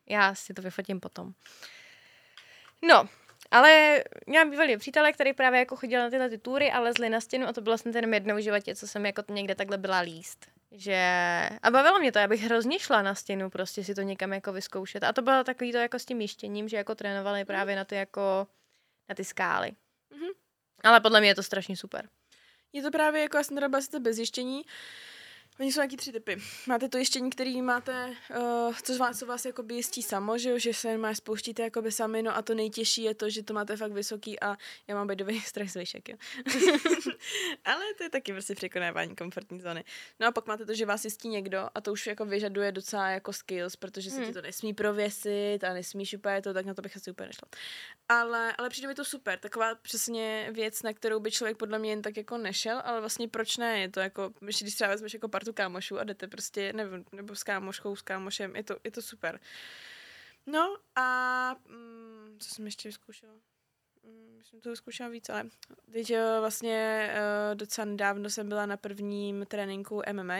[0.06, 1.32] Já si to vyfotím potom.
[2.82, 3.08] No,
[3.50, 7.20] ale měla bývalý přítel, který právě jako chodil na tyhle ty tury a lezli na
[7.20, 9.98] stěnu a to bylo vlastně ten jednou v životě, co jsem jako někde takhle byla
[9.98, 10.46] líst.
[10.70, 10.98] Že...
[11.62, 14.52] A bavilo mě to, já bych hrozně šla na stěnu prostě si to někam jako
[14.52, 15.04] vyzkoušet.
[15.04, 17.94] A to bylo takový to jako s tím jištěním, že jako trénovali právě na ty
[17.94, 18.46] jako
[19.08, 19.72] na ty skály.
[20.10, 20.28] Mhm.
[20.84, 22.08] Ale podle mě je to strašně super.
[22.74, 24.64] Je to právě jako, já jsem sice bez jištění,
[25.60, 26.36] Oni jsou nějaký tři typy.
[26.66, 30.58] Máte to jištění, který máte, uh, co vás, co vás jakoby jistí samo, že, jo,
[30.58, 33.76] že se má spouštíte jakoby sami, no a to nejtěžší je to, že to máte
[33.76, 34.56] fakt vysoký a
[34.88, 36.16] já mám bedový strach z výšek, jo.
[37.64, 39.84] Ale to je taky prostě překonávání komfortní zóny.
[40.20, 43.08] No a pak máte to, že vás jistí někdo a to už jako vyžaduje docela
[43.08, 44.26] jako skills, protože se Hmm.
[44.26, 47.48] ti to nesmí prověsit a nesmíš úplně to, tak na to bych asi úplně nešla.
[48.08, 51.90] Ale, ale přijde mi to super, taková přesně věc, na kterou by člověk podle mě
[51.90, 55.14] jen tak jako nešel, ale vlastně proč ne, je to jako, když když třeba vezmeš
[55.14, 58.90] jako partu kámošů a jdete prostě, nevím, nebo s kámoškou, s kámošem, je to, je
[58.90, 59.40] to super.
[60.46, 63.32] No a mm, co jsem ještě vyzkoušela?
[64.02, 65.44] Mm, jsem to vyzkoušela víc, ale
[65.92, 70.38] teď eh, vlastně uh, docela nedávno jsem byla na prvním tréninku MMA,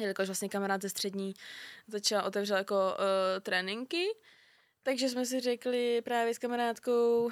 [0.00, 1.34] jelikož vlastně kamarád ze střední
[1.88, 4.06] začal otevřel jako uh, tréninky,
[4.82, 7.30] takže jsme si řekli právě s kamarádkou,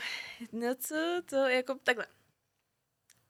[0.53, 2.07] no co, to jako takhle.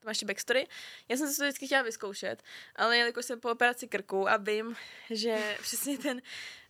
[0.01, 0.67] To máš backstory.
[1.09, 2.43] Já jsem se to vždycky chtěla vyzkoušet,
[2.75, 4.75] ale jelikož jsem po operaci krku a vím,
[5.09, 6.21] že přesně ten,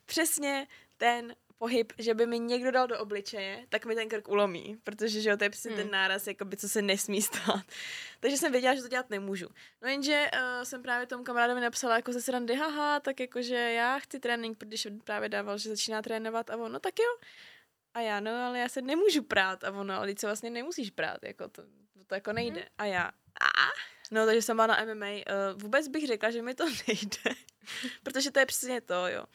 [0.05, 0.67] přesně
[0.97, 5.21] ten pohyb, že by mi někdo dal do obličeje, tak mi ten krk ulomí, protože
[5.21, 5.79] že jo, to je přesně Hmm.
[5.79, 7.65] ten náraz, jakoby, co se nesmí stát.
[8.19, 9.47] Takže jsem věděla, že to dělat nemůžu.
[9.81, 13.99] No jenže uh, jsem právě tomu kamarádovi napsala jako ze srandy, haha, tak jakože já
[13.99, 17.29] chci trénink, protože právě dával, že začíná trénovat a on, no tak jo.
[17.93, 21.17] A já, no ale já se nemůžu prát a ono, ale se vlastně nemusíš prát,
[21.23, 21.63] jako to,
[22.07, 22.65] to, jako nejde.
[22.77, 23.11] A já?
[24.11, 25.05] No, takže jsem byla na MMA.
[25.05, 27.41] Uh, vůbec bych řekla, že mi to nejde,
[28.03, 29.25] protože to je přesně to, jo.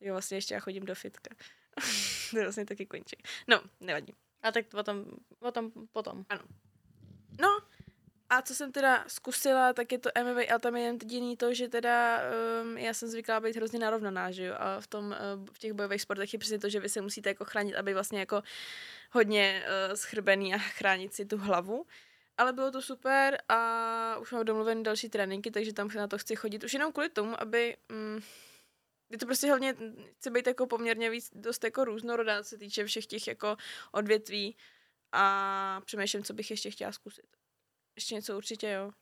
[0.00, 1.34] Jo, vlastně ještě já chodím do fitka.
[2.30, 3.16] to je vlastně taky končí.
[3.48, 4.14] No, nevadí.
[4.42, 5.04] A tak o tom,
[5.40, 6.24] o tom potom.
[7.40, 7.58] No,
[8.30, 11.54] a co jsem teda zkusila, tak je to MMA, ale tam je jen jediný to,
[11.54, 12.20] že teda
[12.62, 15.72] um, já jsem zvyklá být hrozně narovnaná, že jo, a v tom, uh, v těch
[15.72, 18.42] bojových sportech je přesně to, že vy se musíte jako chránit, aby vlastně jako
[19.10, 21.86] hodně uh, schrbený a chránit si tu hlavu.
[22.38, 26.36] Ale bylo to super a už mám domluvený další tréninky, takže tam na to chci
[26.36, 26.64] chodit.
[26.64, 27.76] Už jenom kvůli tomu, aby...
[27.88, 28.20] Mm,
[29.10, 29.74] je to prostě hlavně,
[30.16, 33.56] chci být jako poměrně víc, dost jako různorodá, co se týče všech těch jako
[33.92, 34.56] odvětví
[35.12, 37.36] a přemýšlím, co bych ještě chtěla zkusit.
[37.96, 38.92] Ještě něco určitě, jo.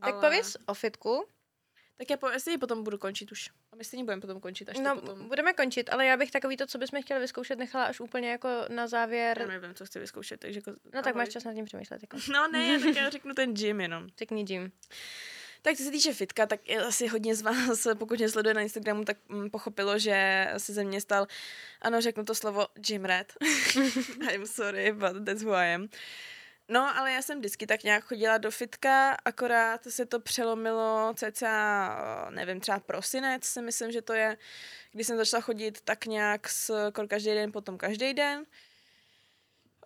[0.00, 1.28] Tak Ale- pověz o fitku.
[1.96, 3.50] Tak já po, stejně potom budu končit už.
[3.72, 5.28] A my stejně budeme potom končit, až No, to potom...
[5.28, 8.48] budeme končit, ale já bych takový to, co bychom chtěli vyzkoušet, nechala až úplně jako
[8.68, 9.38] na závěr.
[9.40, 10.80] Já nevím, co chci vyzkoušet, takže jako...
[10.94, 12.02] No tak máš čas nad tím přemýšlet.
[12.02, 12.16] Jako.
[12.32, 14.06] No ne, tak já řeknu ten gym jenom.
[14.18, 14.72] Řekni Jim.
[15.62, 19.04] Tak co se týče fitka, tak asi hodně z vás, pokud mě sleduje na Instagramu,
[19.04, 21.26] tak mm, pochopilo, že se ze mě stal,
[21.82, 23.32] ano, řeknu to slovo gym rat.
[24.32, 25.88] I'm sorry, but that's who I am.
[26.68, 32.28] No, ale já jsem vždycky tak nějak chodila do fitka, akorát se to přelomilo cca,
[32.30, 34.36] nevím, třeba prosinec, si myslím, že to je,
[34.92, 38.46] kdy jsem začala chodit tak nějak s kor každý den, potom každý den.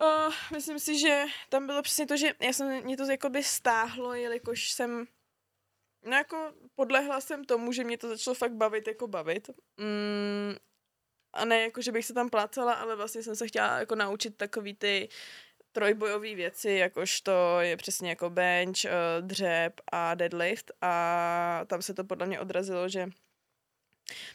[0.01, 4.13] O, myslím si, že tam bylo přesně to, že já jsem, mě to jakoby stáhlo,
[4.13, 5.07] jelikož jsem
[6.05, 9.49] No jako podlehla jsem tomu, že mě to začalo fakt bavit jako bavit.
[9.77, 10.55] Mm,
[11.33, 14.37] a ne jako, že bych se tam plácala, ale vlastně jsem se chtěla jako naučit
[14.37, 15.09] takový ty
[15.71, 18.91] trojbojové věci, jakož to je přesně jako bench, eh,
[19.21, 23.09] dřep a deadlift a tam se to podle mě odrazilo, že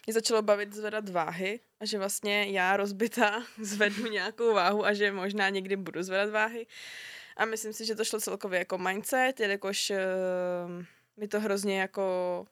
[0.06, 5.12] mě začalo bavit zvedat váhy a že vlastně já rozbitá zvednu nějakou váhu a že
[5.12, 6.66] možná někdy budu zvedat váhy.
[7.36, 9.96] A myslím si, že to šlo celkově jako mindset, jelikož uh,
[11.16, 12.46] mi to hrozně jako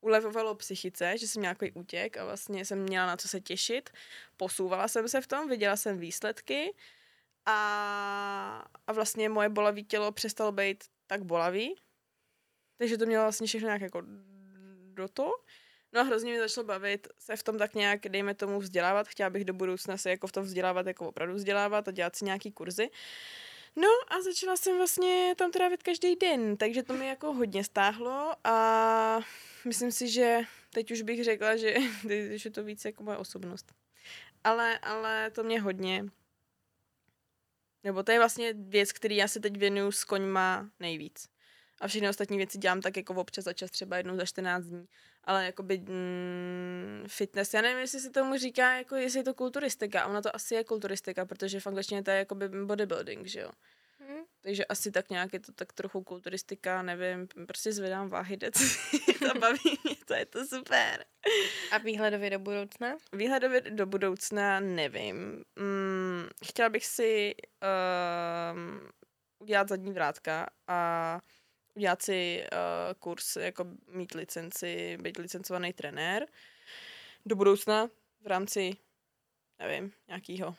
[0.00, 3.90] ulevovalo psychice, že jsem měla takový útěk a vlastně jsem měla na co se těšit.
[4.36, 6.74] Posouvala jsem se v tom, viděla jsem výsledky
[7.46, 11.74] a, a vlastně moje bolavý tělo přestalo být tak bolavý.
[12.78, 14.02] Takže to mělo vlastně všechno nějak jako
[14.94, 15.30] do to.
[15.92, 19.08] No a hrozně mě začalo bavit se v tom tak nějak, dejme tomu, vzdělávat.
[19.08, 22.24] Chtěla bych do budoucna se jako v tom vzdělávat, jako opravdu vzdělávat a dělat si
[22.24, 22.90] nějaký kurzy.
[23.76, 28.32] No a začala jsem vlastně tam trávit každý den, takže to mi jako hodně stáhlo
[28.44, 29.20] a
[29.64, 30.40] myslím si, že
[30.72, 31.74] teď už bych řekla, že
[32.08, 33.72] je to víc jako moje osobnost.
[34.44, 36.04] Ale, ale to mě hodně,
[37.84, 41.28] nebo to je vlastně věc, který já se teď věnuju s koňma nejvíc.
[41.80, 44.88] A všechny ostatní věci dělám tak jako občas za čas, třeba jednou za 14 dní.
[45.24, 50.06] Ale jakoby mm, fitness, já nevím, jestli se tomu říká, jako jestli je to kulturistika.
[50.06, 53.50] Ona to asi je kulturistika, protože v angličtině to je jakoby bodybuilding, že jo.
[54.08, 54.24] Hm.
[54.40, 58.50] Takže asi tak nějak je to tak trochu kulturistika, nevím, prostě zvedám váhy, jde,
[59.32, 61.04] to baví mě, to je to super.
[61.72, 62.96] A výhledově do budoucna?
[63.12, 65.44] Výhledově do budoucna nevím.
[65.56, 67.34] Mm, chtěla bych si
[68.52, 68.88] um,
[69.38, 71.20] udělat zadní vrátka a
[71.74, 76.26] udělat si uh, kurz, jako mít licenci, být licencovaný trenér.
[77.26, 77.88] Do budoucna
[78.20, 78.76] v rámci,
[79.58, 80.56] nevím, nějakýho,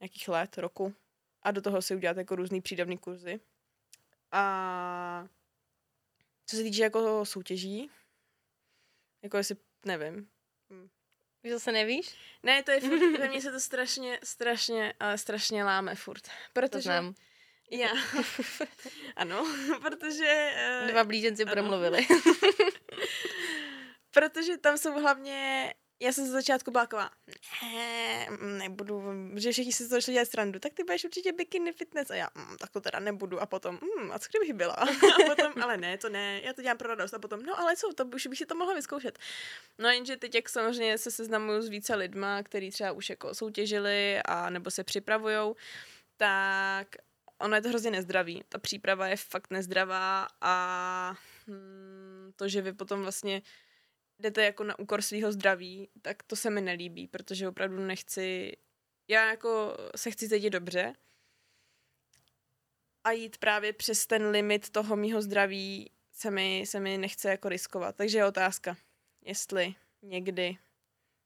[0.00, 0.94] nějakých let, roku.
[1.42, 3.40] A do toho si udělat jako různý přídavný kurzy.
[4.32, 5.28] A
[6.46, 7.90] co se týče jako soutěží,
[9.22, 10.28] jako jestli, nevím,
[11.44, 12.14] Už zase nevíš?
[12.42, 16.22] ne, to je furt, ve mně se to strašně, strašně, ale strašně láme furt.
[16.22, 17.14] To Protože znám.
[17.70, 17.88] já,
[19.16, 19.46] ano,
[19.82, 22.06] protože, eh, Dva blíženci promluvili.
[24.10, 27.10] protože tam jsou hlavně, já jsem ze začátku byla taková,
[27.62, 29.02] ne, nebudu,
[29.34, 32.28] že všichni si to začali dělat srandu, tak ty budeš určitě bikini fitness a já,
[32.34, 34.74] mm, tak to teda nebudu a potom, mm, a co kdybych byla?
[34.74, 34.86] a
[35.26, 37.92] potom, ale ne, to ne, já to dělám pro radost a potom, no ale co,
[37.92, 39.18] to už bych si to mohla vyzkoušet.
[39.78, 44.20] No jenže teď, jak samozřejmě se seznamuju s více lidma, který třeba už jako soutěžili
[44.24, 45.56] a nebo se připravujou,
[46.16, 46.96] tak
[47.38, 48.42] ono je to hrozně nezdravý.
[48.48, 53.42] Ta příprava je fakt nezdravá a hmm, to, že vy potom vlastně
[54.20, 58.56] jdete jako na úkor svého zdraví, tak to se mi nelíbí, protože opravdu nechci,
[59.08, 60.94] já jako se chci cítit dobře
[63.04, 67.48] a jít právě přes ten limit toho mýho zdraví se mi, se mi nechce jako
[67.48, 67.96] riskovat.
[67.96, 68.76] Takže je otázka,
[69.22, 70.58] jestli někdy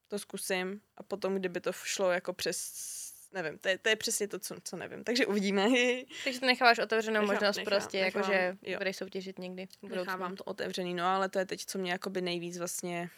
[0.09, 3.04] to zkusím a potom, kdyby to šlo jako přes,
[3.35, 5.05] nevím, to je, to je přesně to, co, co nevím.
[5.05, 5.67] Takže uvidíme.
[6.25, 9.69] Takže to necháváš otevřenou Nechám- možnost nechám- prostě, nechám, jakože budeš soutěžit někdy.
[9.83, 13.11] Nechávám to otevřený, no ale to je teď, co mě jakoby nejvíc vlastně,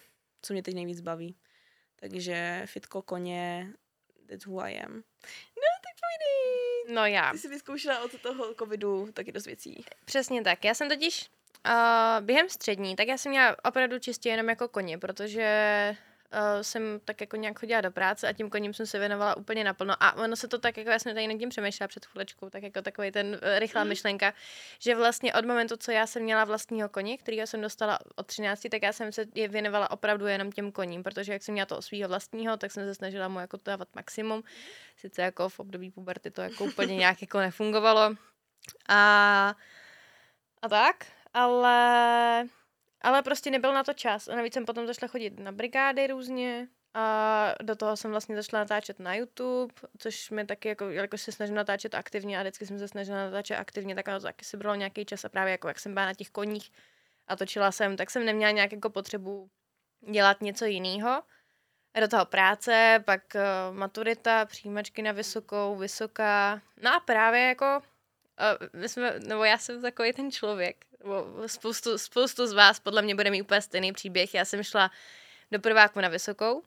[0.42, 1.36] co mě teď nejvíc baví.
[2.00, 3.72] Takže fitko, koně,
[4.28, 4.92] that's who I am.
[4.94, 6.94] No, tak pojdi.
[6.94, 7.32] No já.
[7.32, 9.84] Ty jsi vyzkoušela od toho covidu taky dost věcí.
[10.04, 10.64] Přesně tak.
[10.64, 11.30] Já jsem totiž
[11.66, 15.96] uh, během střední, tak já jsem měla opravdu čistě jenom jako koně, protože
[16.32, 19.64] uh, jsem tak jako nějak chodila do práce a tím koním jsem se věnovala úplně
[19.64, 19.94] naplno.
[20.00, 22.62] A ono se to tak, jako já jsem tady nad tím přemýšlela před chvilečkou, tak
[22.62, 23.88] jako takový ten uh, rychlá Mhm.
[23.88, 24.32] myšlenka,
[24.78, 28.66] že vlastně od momentu, co já jsem měla vlastního koně, kterýho jsem dostala od 13,
[28.70, 31.82] tak já jsem se je věnovala opravdu jenom těm koním, protože jak jsem měla toho
[31.82, 34.42] svého vlastního, tak jsem se snažila mu jako dávat maximum.
[34.96, 38.14] Sice jako v období puberty to jako úplně nějak jako nefungovalo.
[38.88, 39.54] A
[40.62, 42.48] a tak, ale,
[43.00, 44.28] ale prostě nebyl na to čas.
[44.28, 48.62] A navíc jsem potom začala chodit na brigády různě a do toho jsem vlastně začala
[48.62, 52.78] natáčet na YouTube, což mi taky jako, jelikož se snažím natáčet aktivně a vždycky jsem
[52.78, 55.68] se snažila natáčet aktivně, tak ono to taky si bralo nějaký čas a právě jako
[55.68, 56.72] jak jsem byla na těch koních
[57.26, 59.50] a točila jsem, tak jsem neměla nějak jako potřebu
[60.10, 61.22] dělat něco jiného.
[62.00, 66.62] Do toho práce, pak uh, maturita, přijímačky na vysokou, vysoká.
[66.82, 70.85] No a právě jako uh, my jsme, nebo já jsem takový ten člověk,
[71.46, 74.34] spoustu, spoustu z vás podle mě bude mít úplně stejný příběh.
[74.34, 74.90] Já jsem šla
[75.50, 76.62] do prváku na vysokou,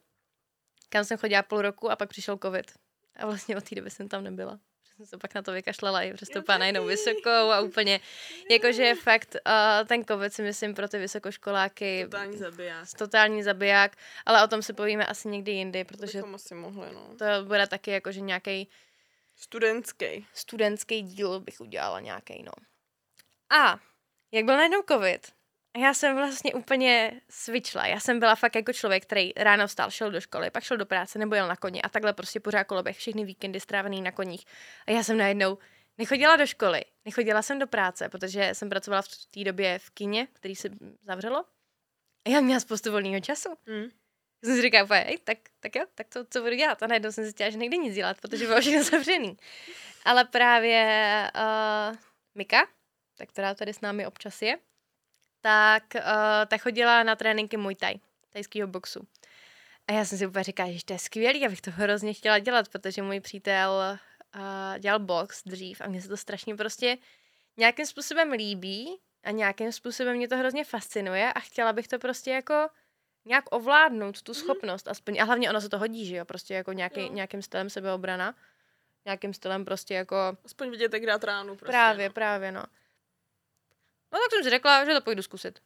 [0.90, 2.72] kam jsem chodila půl roku a pak přišel covid.
[3.16, 4.60] A vlastně od té doby jsem tam nebyla.
[4.96, 8.00] Jsem se pak na to vykašlala i přestoupila na jinou vysokou a úplně,
[8.52, 12.88] jakože fakt uh, ten covid si myslím pro ty vysokoškoláky Totální zabiják.
[12.98, 17.16] totální zabiják, ale o tom si povíme asi někdy jindy, protože Bychom asi mohli, no.
[17.18, 18.70] to bude taky jakože nějaký
[19.36, 20.28] Studentský.
[20.34, 22.52] studentský díl bych udělala nějaký, no.
[23.60, 23.80] A
[24.32, 25.32] jak byl najednou covid,
[25.78, 27.88] já jsem vlastně úplně switchla.
[27.88, 30.86] Já jsem byla fakt jako člověk, který ráno vstal, šel do školy, pak šel do
[30.86, 34.46] práce nebo jel na koni a takhle prostě pořád koloběh, všechny víkendy strávený na koních.
[34.88, 35.58] A já jsem najednou
[35.98, 40.28] nechodila do školy, nechodila jsem do práce, protože jsem pracovala v té době v kině,
[40.34, 40.70] který se
[41.04, 41.46] zavřelo.
[42.26, 43.50] A já měla spoustu volného času.
[43.50, 43.90] Mm.
[44.46, 46.84] Jsem si říkala, úplně, "Ej, tak, tak jo, tak to, co budu dělat?
[46.84, 49.38] A najednou jsem zjistila, že nejde nic dělat, protože bylo všechno zavřený.
[50.06, 51.96] Ale právě uh,
[52.36, 52.68] Mika,
[53.20, 54.58] tak která tady s námi občas je,
[55.42, 56.02] tak uh,
[56.48, 58.00] ta chodila na tréninky Muay Thai,
[58.30, 59.08] tajského boxu.
[59.88, 62.40] A já jsem si úplně říkala, že to je skvělý, já bych to hrozně chtěla
[62.40, 64.00] dělat, protože můj přítel
[64.36, 66.98] uh, dělal box dřív a mně se to strašně prostě
[67.58, 72.32] nějakým způsobem líbí a nějakým způsobem mě to hrozně fascinuje a chtěla bych to prostě
[72.32, 72.70] jako
[73.26, 75.20] nějak ovládnout, tu schopnost aspoň.
[75.20, 77.10] A hlavně ono se to hodí, že jo, prostě jako nějaký, Jo.
[77.14, 78.36] nějakým stylem sebeobrana.
[79.06, 80.16] Nějakým stylem prostě jako
[80.46, 81.56] Aspoň vidět, jak dát ránu.
[81.56, 82.14] Prostě, právě, no.
[82.14, 82.64] právě, no.
[84.12, 85.60] No tak jsem si řekla, že to půjdu zkusit.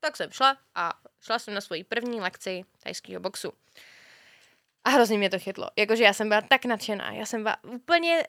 [0.00, 3.52] Tak jsem šla a šla jsem na svoji první lekci tajského boxu.
[4.84, 5.70] A hrozně mě to chytlo.
[5.76, 7.12] Jakože já jsem byla tak nadšená.
[7.12, 8.26] Já jsem byla úplně...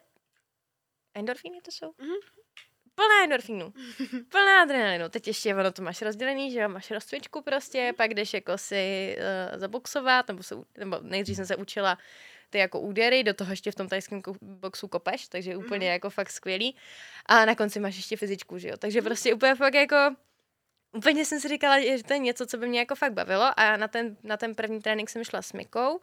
[1.14, 1.92] Endorfíny to jsou?
[1.98, 2.14] Mhm.
[2.94, 3.72] Plná endorfínů.
[4.28, 5.08] Plná adrenalinu.
[5.08, 9.16] Teď ještě ono to máš rozdělený, že jo, máš rozcvičku prostě, pak jdeš jako si
[9.18, 11.98] uh, zaboxovat, nebo, se, nebo nejdřív jsem se učila
[12.50, 15.64] ty jako údery, do toho ještě v tom tajském boxu kopeš, takže Mhm.
[15.64, 16.76] úplně jako fakt skvělý.
[17.26, 18.76] A na konci máš ještě fyzičku, že jo.
[18.76, 19.96] Takže prostě úplně fakt jako
[20.92, 23.76] úplně jsem si říkala, že to je něco, co by mě jako fakt bavilo a
[23.76, 26.00] na ten, na ten první trénink jsem šla s Mikou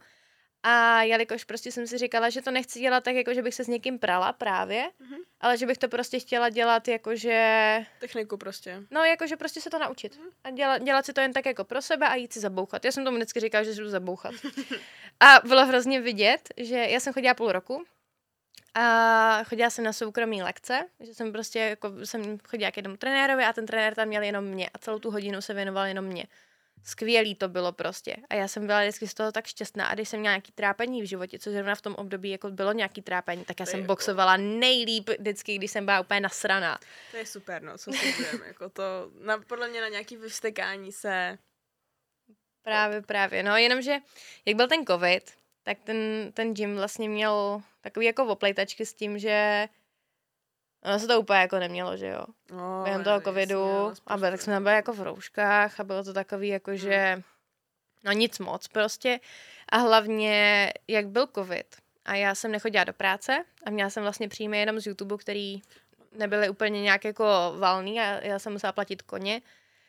[0.64, 3.64] a jelikož prostě jsem si říkala, že to nechci dělat tak, jako že bych se
[3.64, 5.16] s někým prala právě, Mhm.
[5.42, 8.82] ale že bych to prostě chtěla dělat jakože, Techniku prostě.
[8.92, 11.82] no jakože prostě se to naučit a dělat, dělat si to jen tak jako pro
[11.82, 12.86] sebe a jít si zabouchat.
[12.86, 14.34] Já jsem tomu vždycky říkala, že jdu zabouchat.
[15.20, 17.84] A bylo hrozně vidět, že já jsem chodila půl roku
[18.76, 23.44] a chodila jsem na soukromý lekce, že jsem prostě jako jsem chodila k jednomu trenérovi
[23.44, 26.26] a ten trenér tam měl jenom mě a celou tu hodinu se věnoval jenom mě.
[26.84, 28.16] Skvělý to bylo prostě.
[28.30, 29.86] A já jsem byla vždycky z toho tak šťastná.
[29.86, 32.72] A když jsem měla nějaký trápení v životě, což zrovna v tom období jako bylo
[32.74, 36.80] nějaký trápení, tak já To jsem jako- boxovala nejlíp vždycky, když jsem byla úplně nasraná.
[37.12, 37.92] To je super, no, co
[38.48, 38.84] jako to,
[39.20, 41.38] na, podle mě na nějaký vyvstekání se,
[42.62, 43.44] Právě, právě.
[43.44, 43.96] No, jenomže,
[44.46, 45.32] jak byl ten covid,
[45.64, 49.68] tak ten, ten gym vlastně měl takový jako oplejtačky s tím, že
[50.86, 52.26] ono se to úplně jako nemělo, že jo.
[52.52, 55.84] no, Během toho jasně, covidu ale a byli, tak jsme byli jako v rouškách a
[55.84, 57.22] bylo to takový jako, že
[58.04, 59.20] no nic moc prostě.
[59.70, 61.76] A hlavně, jak byl covid
[62.06, 65.62] a já jsem nechodila do práce a měla jsem vlastně příjmy jenom z YouTube, který
[66.12, 69.42] nebyly úplně nějak jako valný a já jsem musela platit koně.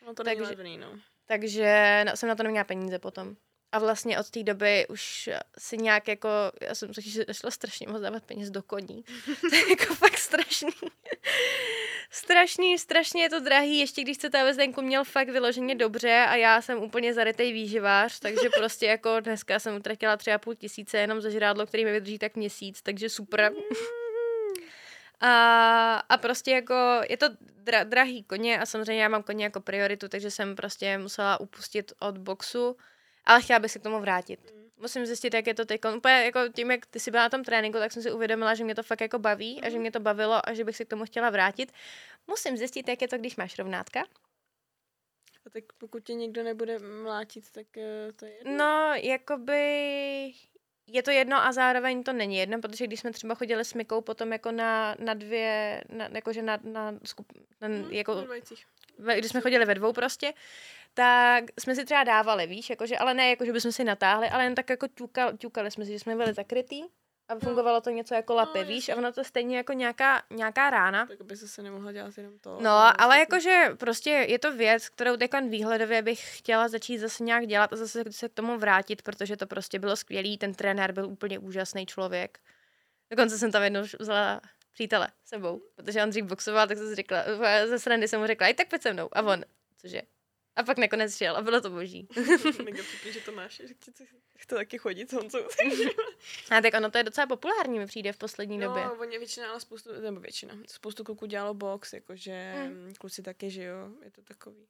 [0.05, 0.87] No to není takže- levný, no.
[1.25, 3.35] Takže na- jsem na to neměla peníze potom.
[3.75, 6.29] A vlastně od té doby už si nějak jako,
[6.61, 9.03] já jsem totiž šla strašně moc dávat peněz do koní.
[9.49, 10.71] to je jako fakt strašný.
[12.11, 16.35] strašný, strašně je to drahý, ještě když se ta vezenku měl fakt vyloženě dobře a
[16.35, 20.97] já jsem úplně zarytej výživář, takže prostě jako dneska jsem utratila tři a půl tisíce
[20.97, 23.53] jenom za žrádlo, který mi vydrží tak měsíc, takže super.
[25.19, 26.73] A, a prostě jako
[27.09, 30.97] je to dra, drahý koně a samozřejmě já mám koně jako prioritu, takže jsem prostě
[30.97, 32.77] musela upustit od boxu,
[33.25, 34.53] ale chtěla bych se k tomu vrátit.
[34.77, 35.81] Musím zjistit, jak je to teď.
[35.97, 38.63] Úplně jako tím, jak ty jsi byla na tom tréninku, tak jsem si uvědomila, že
[38.63, 40.89] mě to fakt jako baví a že mě to bavilo a že bych se k
[40.89, 41.71] tomu chtěla vrátit.
[42.27, 44.03] Musím zjistit, jak je to, když máš rovnátka.
[45.45, 48.57] A tak pokud tě někdo nebude mlátit, tak eh, to je jedno.
[48.57, 50.33] No, jakoby
[50.87, 54.01] je to jedno a zároveň to není jedno, protože když jsme třeba chodili s Mikou
[54.01, 58.25] potom jako na, na dvě, na, jakože na, na, skup, na Hm, jako,
[59.15, 60.33] když jsme chodili ve dvou prostě,
[60.93, 64.43] tak jsme si třeba dávali, víš, jakože, ale ne jako, že bychom si natáhli, ale
[64.43, 66.83] jen tak jako ťukali, ťukali jsme si, že jsme byli zakrytý
[67.27, 70.69] a fungovalo to něco jako lapy, No, víš, a ono to stejně jako nějaká, nějaká
[70.69, 71.05] rána.
[71.05, 72.57] Tak by se se nemohla dělat jenom to.
[72.61, 77.47] No, ale jakože prostě je to věc, kterou teď výhledově bych chtěla začít zase nějak
[77.47, 81.05] dělat a zase se k tomu vrátit, protože to prostě bylo skvělý, ten trenér byl
[81.05, 82.39] úplně úžasný člověk.
[83.09, 84.41] Dokonce jsem tam jednou vzala
[84.75, 87.23] přítele sebou, protože on dřív boxoval, tak jsem si řekla,
[87.65, 89.09] ze srandy jsem mu řekla, i tak pojď se mnou.
[89.11, 89.43] A on,
[89.77, 90.01] cože?
[90.55, 92.07] A pak nakonec šel a bylo to boží.
[92.63, 93.91] Mega vtipný, že to máš, že chci,
[94.37, 95.39] chci taky chodit s Honzou.
[96.51, 98.83] A tak ono to je docela populární, mi přijde v poslední době.
[98.83, 102.93] No, oni většina, ale spoustu, nebo většina, spoustu kluků dělalo box, jakože mm.
[102.99, 104.67] kluci taky, že jo, je to takový.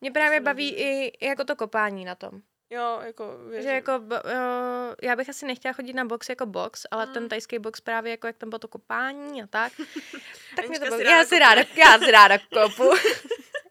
[0.00, 2.42] Mě právě se baví i jako to kopání na tom.
[2.70, 3.62] Jo, jako, věřím.
[3.68, 7.12] Že jako, uh, já bych asi nechtěla chodit na box jako box, ale Mm.
[7.12, 9.72] ten tajský box právě jako jak tam bylo to kopání a tak.
[10.56, 11.04] tak mě to baví.
[11.04, 12.90] si Já si ráda, já si ráda kopu.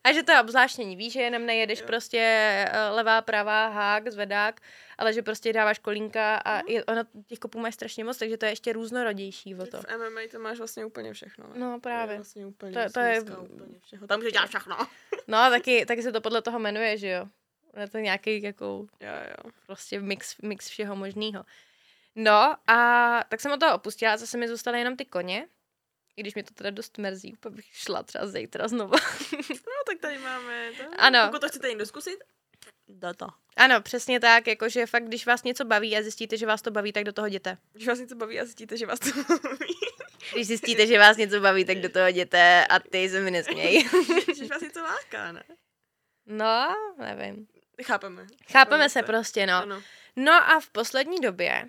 [0.04, 1.86] a že to je obzvláštnění, víš, že jenom nejedeš Jo.
[1.88, 2.20] prostě
[2.72, 4.62] eh, levá, pravá, hák, zvedák,
[4.98, 6.68] ale že prostě dáváš kolínka a Mhm.
[6.68, 9.82] je, ono, těch kopů máš strašně moc, takže to je ještě různorodější o to.
[9.82, 11.48] V MMA to máš vlastně úplně všechno.
[11.48, 11.60] ne?
[11.60, 12.16] No To je právě.
[12.16, 14.08] vlastně úplně To- to je- úplně všeho.
[14.08, 14.78] Tam můžeš dělat všechno.
[15.28, 17.26] No taky, taky se to podle toho jmenuje, že jo.
[17.80, 18.66] Je to nějaký jako
[19.00, 19.52] Jo, jo.
[19.66, 21.46] prostě mix, mix všeho možného.
[22.16, 25.48] No a tak jsem od toho opustila a zase mi zůstaly jenom ty koně.
[26.18, 28.94] I když mě to teda dost mrzí, úplně bych šla třeba zítra znovu.
[29.50, 30.84] No, tak tady máme to.
[30.98, 31.20] Ano.
[31.26, 32.18] Pokud to chcete někdo zkusit,
[32.88, 33.28] data.
[33.58, 36.94] ano, přesně tak, jakože fakt, když vás něco baví a zjistíte, že vás to baví,
[36.94, 37.58] tak do toho jděte.
[37.74, 39.10] Když vás něco baví a zjistíte, že vás to
[39.44, 39.74] baví.
[40.34, 43.90] Když zjistíte, že vás něco baví, tak do toho jděte a ty se mi nesměj.
[44.26, 45.44] Když vás něco láká, ne?
[46.26, 47.48] No, nevím.
[47.84, 48.28] Chápeme.
[48.52, 49.54] Chápeme se prostě, no.
[49.54, 49.84] Ano.
[50.16, 51.64] No a v poslední době,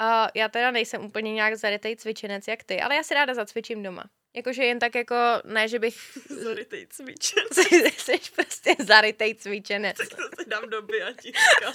[0.00, 3.82] uh, já teda nejsem úplně nějak zarytej cvičenec jak ty, ale já si ráda zacvičím
[3.82, 4.04] doma.
[4.36, 7.44] Jakože jen tak jako, ne, že bych Zarytej cvičen.
[7.52, 9.96] jsi, prostě zarytej cvičenec.
[9.96, 11.72] Tak to si dám do biatíska.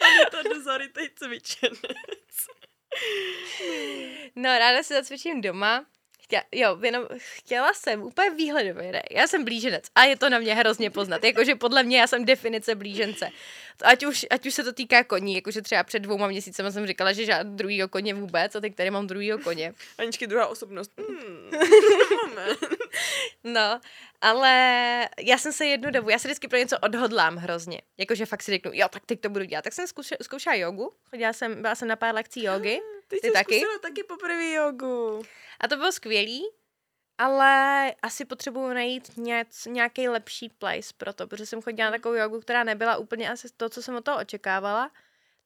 [0.00, 1.76] Anita do zarytej cvičenec.
[4.36, 5.86] No, ráda si zacvičím doma.
[6.26, 9.02] Chtěla, jo, jenom chtěla jsem úplně výhledově, ne?
[9.10, 11.24] Já jsem blíženec a je to na mě hrozně poznat.
[11.24, 13.30] Jakože podle mě já jsem definice blížence.
[13.82, 17.12] Ať už, ať už se to týká koní, jakože třeba před dvouma měsícema jsem říkala,
[17.12, 19.74] že žádný druhýho koně vůbec a teď tady mám druhýho koně.
[19.98, 20.92] Aničky druhá osobnost.
[21.08, 21.50] Hmm.
[23.44, 23.80] No,
[24.20, 24.50] ale
[25.20, 27.80] já jsem se jednu dobu, já se vždycky pro něco odhodlám hrozně.
[27.98, 29.62] Jakože fakt si řeknu, jo, tak teď to budu dělat.
[29.62, 32.80] Tak jsem zkoušela, zkoušela jogu, chodila jsem, byla jsem na pár lekcí jogy.
[33.08, 33.62] Ty, Ty jsi taky?
[33.82, 35.22] taky poprvé jogu.
[35.60, 36.44] A to bylo skvělý,
[37.18, 42.14] ale asi potřebuju najít něc, nějaký lepší place pro to, protože jsem chodila na takovou
[42.14, 44.90] jogu, která nebyla úplně asi to, co jsem od toho očekávala.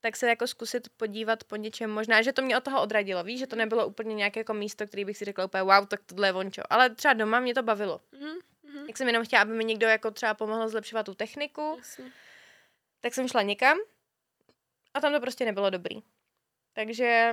[0.00, 1.90] Tak se jako zkusit podívat po něčem.
[1.90, 3.24] Možná, že to mě od toho odradilo.
[3.24, 6.00] Víš, že to nebylo úplně nějaké jako místo, který bych si řekla úplně wow, tak
[6.06, 6.62] tohle je vončo.
[6.70, 8.00] Ale třeba doma mě to bavilo.
[8.12, 8.86] Mhm, mhm.
[8.86, 12.12] Jak jsem jenom chtěla, aby mi někdo jako třeba pomohl zlepšovat tu techniku, Jasně.
[13.00, 13.78] tak jsem šla někam
[14.94, 16.02] a tam to prostě nebylo dobrý.
[16.72, 17.32] Takže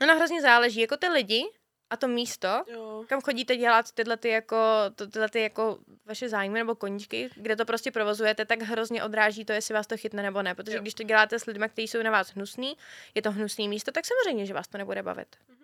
[0.00, 1.44] ono hrozně záleží, jako ty lidi
[1.90, 3.04] a to místo, Jo.
[3.08, 4.56] kam chodíte dělat tyhle, ty jako,
[4.94, 9.44] to- tyhle ty jako vaše zájmy nebo koníčky, kde to prostě provozujete, tak hrozně odráží
[9.44, 10.54] to, jestli vás to chytne nebo ne.
[10.54, 10.82] Protože Jo.
[10.82, 12.76] když to děláte s lidmi, kteří jsou na vás hnusný,
[13.14, 15.36] je to hnusný místo, tak samozřejmě, že vás to nebude bavit.
[15.48, 15.58] Mhm.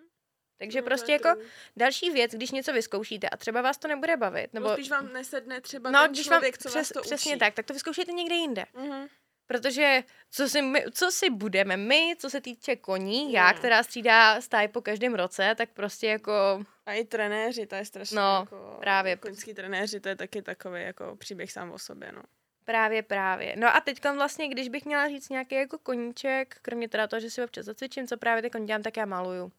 [0.57, 1.45] Takže No, prostě jako true.
[1.77, 5.13] další věc, když něco vyzkoušíte a třeba vás to nebude bavit, Nebo nebo spíš vám
[5.13, 7.39] nesedne třeba no, ten když vám člověk, co vás to přesně učí.
[7.39, 8.65] tak, tak to vyzkoušejte někde jinde.
[8.73, 9.07] Mhm.
[9.47, 13.57] Protože co si, my, co si budeme my, co se týče koní, já, No.
[13.57, 18.15] která střídá stáj po každém roce, tak prostě jako A i trenéři, to je strašně
[18.17, 19.15] No, jako, právě.
[19.15, 22.21] Koňský trenéři, to je taky takový jako příběh sám o sobě, no.
[22.65, 23.55] Právě, právě.
[23.57, 27.29] No a teď vlastně, když bych měla říct nějaký jako koníček, kromě teda toho, že
[27.29, 29.51] si občas zacvičím, co právě teď dělám, tak já maluju.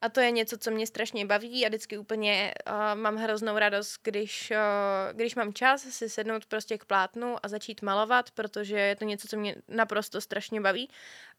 [0.00, 4.00] A to je něco, co mě strašně baví a vždycky úplně uh, mám hroznou radost,
[4.02, 8.96] když, uh, když mám čas si sednout prostě k plátnu a začít malovat, protože je
[8.96, 10.90] to něco, co mě naprosto strašně baví.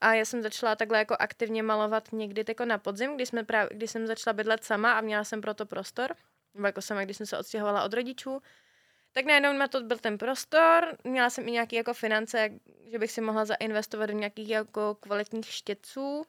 [0.02, 3.70] A já jsem začala takhle jako aktivně malovat někdy jako na podzim, kdy, jsme právě,
[3.78, 6.16] kdy jsem začala bydlet sama a měla jsem proto prostor.
[6.54, 8.42] Nebo jako sama, když jsem se odstěhovala od rodičů.
[9.12, 12.50] Tak najednou na to byl ten prostor, měla jsem i nějaké jako finance,
[12.92, 16.26] že bych si mohla zainvestovat do nějakých jako kvalitních štětců.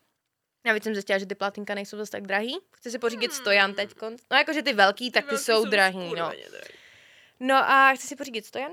[0.64, 2.58] Navíc jsem zjistila, že ty platinka nejsou zase tak drahý.
[2.76, 3.94] Chci si pořídit stojan teď.
[4.30, 6.14] No jakože ty velký, tak ty velký jsou drahý, no.
[6.14, 6.42] drahý.
[7.40, 8.72] No a chci si pořídit stojan.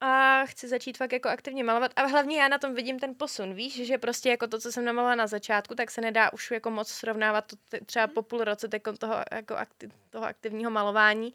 [0.00, 1.92] A chci začít fakt jako aktivně malovat.
[1.96, 4.84] A hlavně já na tom vidím ten posun, víš, že prostě jako to, co jsem
[4.84, 8.68] namalovala na začátku, tak se nedá už jako moc srovnávat to třeba po půl roce
[8.98, 11.34] toho, jako akti- toho aktivního malování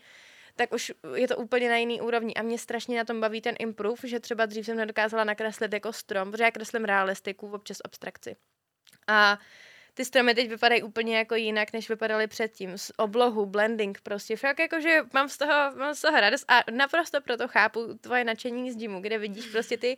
[0.59, 2.33] tak už je to úplně na jiný úrovni.
[2.33, 5.93] A mě strašně na tom baví ten improve, že třeba dřív jsem nedokázala nakreslit jako
[5.93, 8.35] strom, protože já kreslím realistiku, občas abstrakci.
[9.07, 9.39] A
[9.99, 12.77] ty stromy teď vypadají úplně jako jinak, než vypadaly předtím.
[12.77, 16.63] Z oblohu, blending, prostě fakt jako, že mám z toho, mám z toho radost a
[16.71, 19.97] naprosto proto chápu tvoje nadšení z gymu, kde vidíš prostě ty,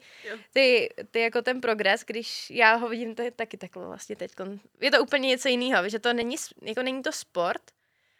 [0.53, 4.31] ty, ty jako ten progres, když já ho vidím to je taky takhle vlastně teď.
[4.81, 7.61] Je to úplně něco jiného, že to není, jako není to sport,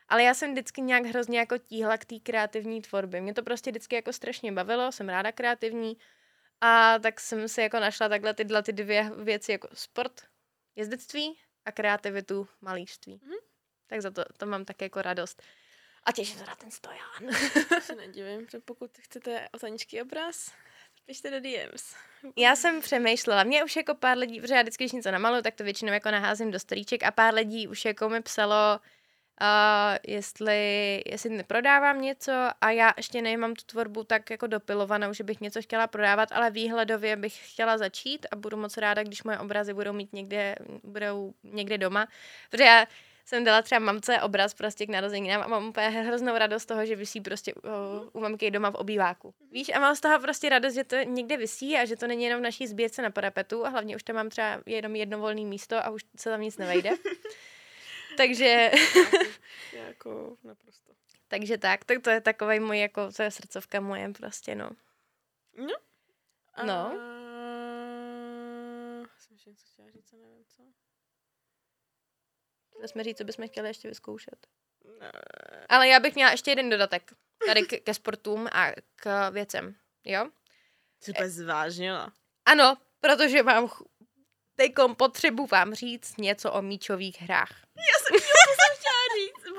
[0.10, 3.22] ale já jsem vždycky nějak hrozně jako tíhla k té kreativní tvorbě.
[3.22, 5.98] Mě to prostě vždycky jako strašně bavilo, jsem ráda kreativní
[6.62, 10.31] a tak jsem si jako našla takhle tyhle ty dvě věci jako sport,
[10.76, 13.20] jezdectví a kreativitu malířství.
[13.24, 13.36] Mhm.
[13.88, 15.44] Tak za to, to mám také jako radost.
[16.04, 17.36] A těším se na ten stojan.
[17.82, 20.52] se nedivím, že pokud chcete otaničký obraz,
[21.06, 21.96] pište do DMs.
[22.38, 25.56] Já jsem přemýšlela, mě už jako pár lidí, protože já vždycky, když něco namaluju, tak
[25.56, 28.80] to většinou jako naházím do storíček a pár lidí už jako mi psalo,
[29.42, 32.32] uh, jestli, jestli neprodávám něco
[32.62, 36.52] a já ještě nemám tu tvorbu tak jako dopilovanou, že bych něco chtěla prodávat, ale
[36.52, 41.34] výhledově bych chtěla začít a budu moc ráda, když moje obrazy budou mít někde, budou
[41.44, 42.08] někde doma,
[42.50, 42.86] protože já
[43.26, 46.86] jsem dala třeba mamce obraz prostě k narozeninám a mám úplně hroznou radost z toho,
[46.86, 47.72] že vysí prostě uh,
[48.14, 49.34] u mamky doma v obýváku.
[49.52, 52.24] Víš, a mám z toho prostě radost, že to někde vysí a že to není
[52.24, 55.42] jenom v naší sbírce na parapetu a hlavně už tam mám třeba jenom jedno volné
[55.42, 56.90] místo a už se tam nic nevejde.
[58.18, 58.72] takže,
[59.74, 60.92] jako naprosto.
[61.28, 64.70] takže tak, tak to je takový můj jako, to je srdcovka moje prostě, no.
[65.58, 65.74] No.
[66.54, 66.66] A...
[66.66, 66.92] No.
[69.18, 70.64] Jsem ještě něco chtěla říct, nevím co.
[72.70, 74.48] Chtěli jsme říct, co bychom chtěli ještě vyzkoušet.
[75.00, 75.12] Ne.
[75.70, 77.14] Ale já bych měla ještě jeden dodatek.
[77.46, 80.30] Tady k, ke sportům a k věcem, jo?
[81.00, 82.14] Jsi úplně zvážnila.
[82.46, 83.82] Ano, protože mám ch-
[84.56, 87.50] teďkom potřebu vám říct něco o míčových hrách.
[87.50, 88.01] Říct,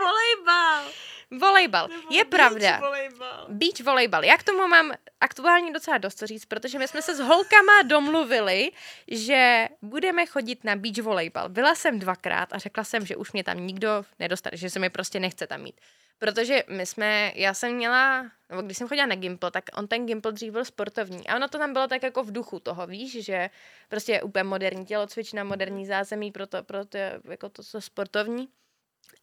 [0.05, 0.93] volejbal.
[1.41, 1.89] Volejbal.
[1.89, 2.79] Nebo Je beach pravda.
[2.79, 3.47] Volejbal.
[3.49, 4.25] Beach volejbal.
[4.25, 7.83] Já k tomu mám aktuálně docela dost co říct, protože my jsme se s holkama
[7.83, 8.71] domluvili,
[9.09, 11.49] že budeme chodit na beach volejbal.
[11.49, 14.91] Byla jsem dvakrát a řekla jsem, že už mě tam nikdo nedostane, že se mi
[14.91, 15.81] prostě nechce tam mít.
[16.19, 20.07] Protože my jsme, já jsem měla, nebo když jsem chodila na Gimple, tak on ten
[20.07, 21.29] Gimple dřív byl sportovní.
[21.29, 23.51] A ono to tam bylo tak jako v duchu toho, víš, že
[23.89, 28.49] prostě je úplně moderní tělocvična, moderní zázemí pro to, pro to, jako to, co sportovní.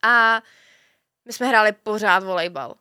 [0.02, 0.42] A
[1.30, 2.76] my jsme hráli pořád volejbal.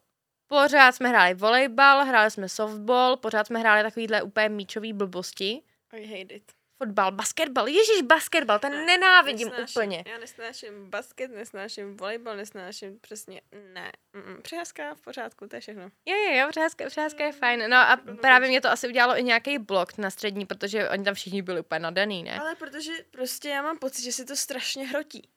[0.47, 5.63] Pořád jsme hráli volejbal, hráli jsme softball, pořád jsme hráli takovýhle úplně míčový blbosti.
[5.93, 6.53] I hate it.
[6.83, 10.05] Fotbal, basketbal, ježíš, basketbal, ten nenávidím Nesnáším- úplně.
[10.07, 13.41] Já nesnáším basket, nesnáším volejbal, nesnáším přesně,
[13.73, 13.93] ne.
[14.15, 14.43] Mm-mm.
[14.43, 15.83] Přiházka v pořádku, to je všechno.
[15.83, 16.49] Jo, jo, jo,
[16.89, 17.71] přeházka je fajn.
[17.71, 21.15] No a právě mě to asi udělalo i nějaký blok na střední, protože oni tam
[21.15, 22.41] všichni byli úplně nadaný, ne?
[22.41, 25.29] Ale protože prostě já mám pocit, že si to strašně hrotí.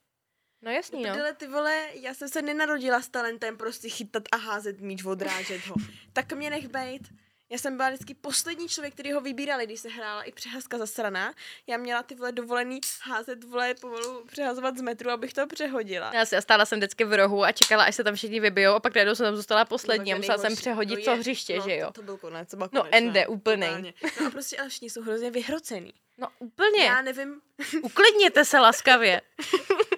[0.61, 1.09] No jasný, no.
[1.09, 5.65] Prdele, ty vole, já jsem se nenarodila s talentem prostě chytat a házet míč, odrážet
[5.67, 5.75] ho.
[6.13, 7.01] tak mě nech bejt.
[7.49, 11.33] Já jsem byla vždycky poslední člověk, který ho vybírali, když se hrála i přeházka zasraná.
[11.67, 16.11] Já měla ty vole dovolený házet vole pomalu přehazovat z metru, abych to přehodila.
[16.13, 18.73] Já, si, já stála jsem vždycky v rohu a čekala, až se tam všichni vybijou
[18.73, 21.11] a pak najednou jsem tam zůstala poslední a No, musela to jsem přehodit No to
[21.11, 21.87] je, hřiště, no, že jo?
[21.87, 23.69] To, to byl konec, to byl No, konec, ne, úplnej.
[23.69, 23.93] totálně.
[24.21, 25.93] No a prostě ale všichni jsou hrozně vyhrocený.
[26.17, 27.41] No úplně, Já nevím,
[27.81, 29.21] uklidněte se laskavě.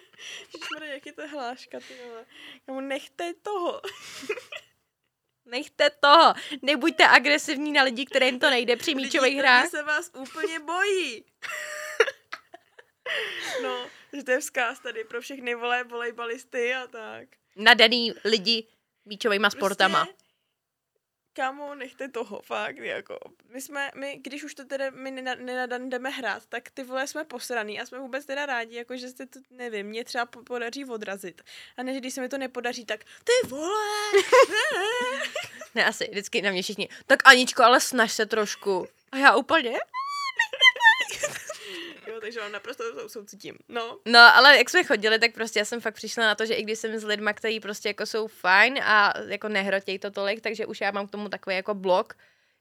[0.54, 2.26] Ježišmarja, jak je to hláška, ty vole.
[2.66, 3.82] Kamu nechte toho.
[5.46, 9.70] Nechte toho, nebuďte agresivní na lidi, kterým to nejde při míčových hrách.
[9.70, 11.26] Se vás úplně bojí.
[13.64, 17.28] no, že to je vzkaz tady pro všechny vole volejbalisty a tak.
[17.56, 18.68] Nadaný lidi
[19.06, 20.06] míčovýma sportama.
[20.06, 20.23] Prostě,
[21.34, 23.20] Kámo, nechte toho, fakt, jako.
[23.50, 27.08] My jsme, my, když už to teda my nena- nenadan jdeme hrát, tak ty vole
[27.08, 30.44] jsme posraný a jsme vůbec teda rádi, jako že se to, nevím, mě třeba po-
[30.44, 31.42] podaří odrazit.
[31.78, 33.80] A ne, že když se mi to nepodaří, tak ty vole,
[35.76, 36.90] Ne, asi vždycky na mě všichni.
[37.08, 38.88] Tak Aničko, ale snaž se trošku.
[39.12, 39.80] A já úplně?
[42.24, 43.58] Takže vám naprosto sou- soucítím.
[43.70, 46.54] No, No, ale jak jsme chodili, tak prostě já jsem fakt přišla na to, že
[46.54, 50.42] i když jsem s lidma, kteří prostě jako jsou fajn a jako nehrotějí to tolik,
[50.42, 52.14] takže už já mám k tomu takový jako blok,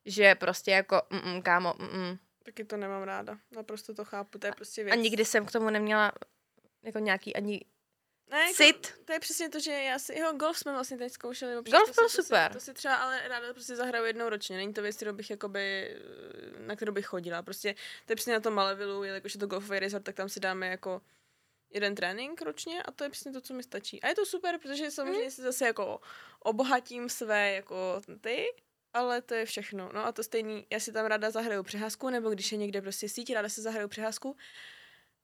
[0.06, 3.38] že prostě jako, mm, kámo, mm, taky to nemám ráda.
[3.50, 4.92] Naprosto to chápu, to je prostě věc.
[4.92, 6.12] A nikdy jsem k tomu neměla
[6.82, 7.60] jako nějaký ani
[8.32, 8.94] ne, jako, cit.
[9.04, 11.54] To je přesně to, že já si, jo, golf jsme vlastně teď zkoušeli.
[11.54, 12.50] Golf to byl si, to super.
[12.52, 14.56] Si, to si třeba ale ráda prostě zahraju jednou ročně.
[14.56, 15.96] Není to věc, kterou bych jakoby,
[16.58, 17.42] na kterou bych chodila.
[17.42, 17.74] Prostě
[18.06, 20.66] to je přesně na tom Malevilu, jelikož je to golfový resort, tak tam si dáme
[20.66, 21.02] jako
[21.70, 24.02] jeden trénink ročně a to je přesně to, co mi stačí.
[24.02, 26.00] A je to super, protože samozřejmě si zase jako
[26.40, 28.46] obohatím své jako ty,
[28.92, 29.90] ale to je všechno.
[29.92, 33.08] No a to stejný, já si tam ráda zahraju přeházku, nebo když je někde prostě
[33.08, 34.36] síť, ráda si zahraju přeházku,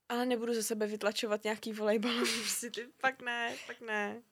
[0.09, 2.12] ale nebudu ze sebe vytlačovat nějaký volejbal.
[2.40, 4.22] Prostě ty, pak ne, pak ne.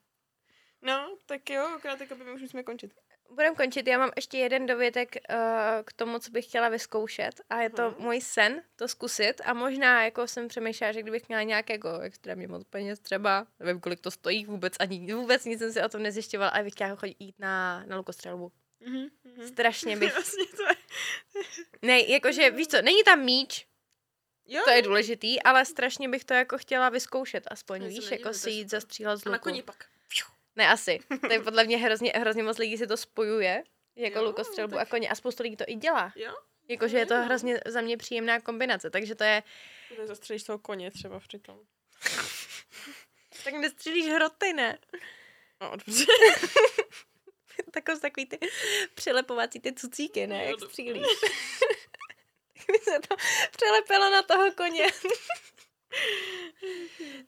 [0.81, 2.91] No, tak jo, akorát jako by my už musíme končit.
[3.29, 5.37] Budem končit, já mám ještě jeden dovětek uh,
[5.85, 7.95] k tomu, co bych chtěla vyzkoušet a je to Mhm.
[8.03, 12.47] můj sen, to zkusit a možná jako jsem přemýšlela, že kdybych měla nějak jako extrémně
[12.47, 16.03] moc peněz třeba, nevím, kolik to stojí vůbec, ani vůbec nic jsem si o tom
[16.03, 18.51] nezjišťovala, ale bych chtěla chodit jít na, na lukostřelbu.
[18.79, 19.47] Mhm, mhm.
[19.47, 20.13] Strašně bych.
[20.13, 20.75] Vlastně to je...
[21.81, 23.66] Ne, jakože, víš co, není tam míč,
[24.47, 28.11] Jo, to je důležitý, ale strašně bych to jako chtěla vyzkoušet aspoň, Já se víš,
[28.11, 29.43] jako si jít zastřílet z a na luku.
[29.43, 29.85] koni pak.
[30.55, 30.99] Ne, asi.
[31.21, 33.63] To je podle mě hrozně, hrozně moc lidí si to spojuje,
[33.95, 36.13] jako Jo, lukostřelbu tak- a koně a spoustu lidí to i dělá.
[36.15, 36.35] Jo?
[36.67, 39.43] Jakože je to hrozně za mě příjemná kombinace, takže to je...
[40.03, 41.59] Zastřelíš toho koně třeba přitom.
[43.43, 44.77] Tak nestřílíš hroty, ne?
[45.61, 46.05] No, dobře.
[47.73, 48.39] Takové takový ty
[48.95, 50.43] přilepovací ty cucíky, ne?
[50.43, 51.07] Jo, Jak střílíš.
[52.71, 53.15] by se to
[53.51, 54.85] přilepilo na toho koně.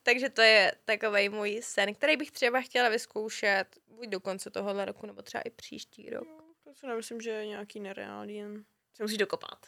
[0.04, 4.86] takže to je takový můj sen, který bych třeba chtěla vyzkoušet buď do konce tohohle
[4.86, 6.28] roku, nebo třeba i příští rok.
[6.28, 9.66] Jo, To si nemyslím, že je nějaký nereálný, jen se musí dokopat.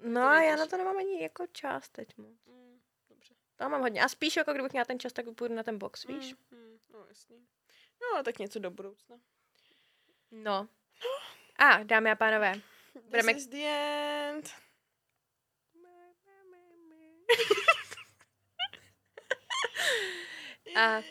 [0.00, 2.46] No To a já na to nemám ani jako čas teď moc.
[2.46, 3.34] Mm, dobře.
[3.56, 4.02] To mám hodně.
[4.02, 6.34] A spíš jako kdybych měla ten čas, tak půjdu na ten box, víš?
[6.50, 7.46] Mm, mm, no jasný.
[8.02, 9.16] No, tak něco do budoucna.
[10.30, 10.68] No.
[11.56, 12.54] A, dámy a pánové,
[13.10, 14.50] Budeme- This is the end.
[20.76, 21.02] A-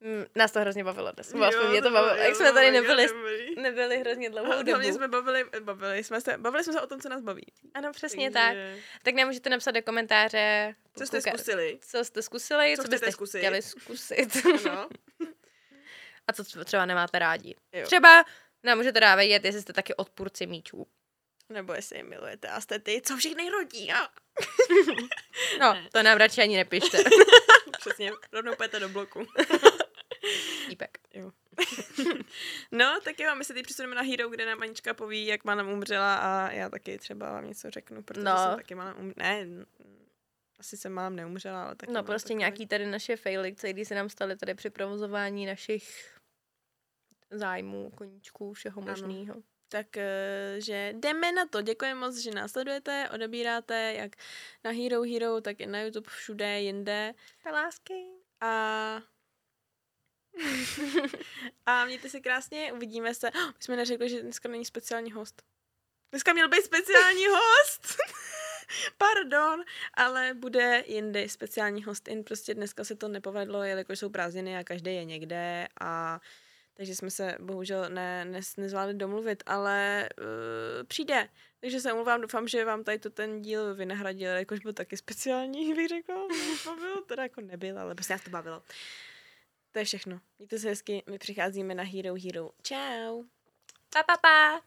[0.00, 1.32] mm, nás to hrozně bavilo dnes.
[1.34, 2.16] Jo, Aspoň mě to bavilo.
[2.16, 3.08] jo, Jak jsme tady nebyli,
[3.56, 4.70] nebyli hrozně dlouhou A dobu.
[4.70, 7.46] hlavně jsme bavili, bavili, jsme se, bavili jsme se o tom, co nás baví.
[7.74, 8.84] Ano, přesně Takže- tak.
[9.02, 11.78] Tak nám můžete napsat do komentáře, Co jste kouká- zkusili?
[11.82, 13.38] co jste zkusili, Co co, byste zkusit?
[13.38, 14.36] chtěli zkusit.
[14.70, 14.88] Ano.
[16.26, 17.54] a co tře- třeba nemáte rádi.
[17.72, 17.86] Jo.
[17.86, 18.24] Třeba
[18.62, 20.86] nám můžete dávat jestli jste taky odpůrci míčů.
[21.50, 23.92] Nebo jestli je milujete a jste ty, co všechny rodí.
[23.92, 24.08] A...
[25.60, 26.98] No, to nám radši ani nepište.
[27.80, 29.26] Přesně, rovnou pojďte do bloku.
[30.68, 30.98] Típek.
[32.72, 35.68] No, tak jo, my se teď přesuneme na Hero, kde nám Anička poví, jak málem
[35.68, 38.36] umřela a já taky třeba vám něco řeknu, protože No.
[38.36, 39.12] jsem taky málem um...
[39.16, 39.46] Ne,
[40.58, 43.84] asi jsem málem neumřela, ale taky No mám prostě takový- nějaký tady naše faily, které
[43.84, 46.16] se nám staly tady při provozování našich
[47.30, 49.34] zájmů, koníčků, všeho možného.
[49.72, 50.58] Tak, eh,
[50.92, 51.62] jdeme na to.
[51.62, 54.16] Děkujeme moc, že nás sledujete, odebíráte, jak
[54.64, 57.14] na Hero Hero, tak i na YouTube, všude, jinde.
[57.44, 58.06] Ta lásky.
[58.40, 59.02] A...
[61.66, 63.30] a mějte se krásně, uvidíme se.
[63.30, 65.42] Oh, my jsme neřekli, že dneska není speciální host.
[66.10, 67.96] Dneska měl být speciální host!
[68.98, 69.64] Pardon,
[69.94, 72.24] ale bude jindy speciální hostin.
[72.24, 76.20] Prostě dneska se to nepovedlo, jelikož jsou prázdniny a každý je někde a
[76.80, 81.28] takže jsme se bohužel ne, ne, nezvládli domluvit, ale uh, přijde.
[81.60, 85.74] Takže se omluvám, doufám, že vám tady to ten díl vynahradil, jakož byl taky speciální,
[85.74, 86.16] bych řekla.
[86.66, 88.62] Bavil, teda jako nebyl, ale prostě nás to bavilo.
[89.72, 90.20] To je všechno.
[90.38, 92.50] Mějte se hezky, my přicházíme na Hero Hero.
[92.62, 93.24] Ciao.
[93.92, 94.60] Pa, pa, pa.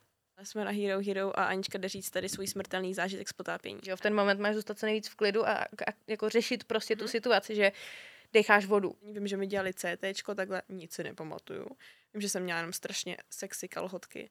[0.44, 3.80] Jsme na Hero Hero a Anička jde říct tady svůj smrtelný zážitek z potápění.
[3.84, 6.96] Jo, v ten moment máš zůstat co nejvíc v klidu a, a jako řešit prostě
[6.96, 7.72] tu situaci, že
[8.34, 8.96] decháš vodu.
[9.02, 11.68] Vím, že mi dělali CT, takhle nic si nepamatuju.
[12.14, 14.30] Vím, že jsem měla jenom strašně sexy kalhotky.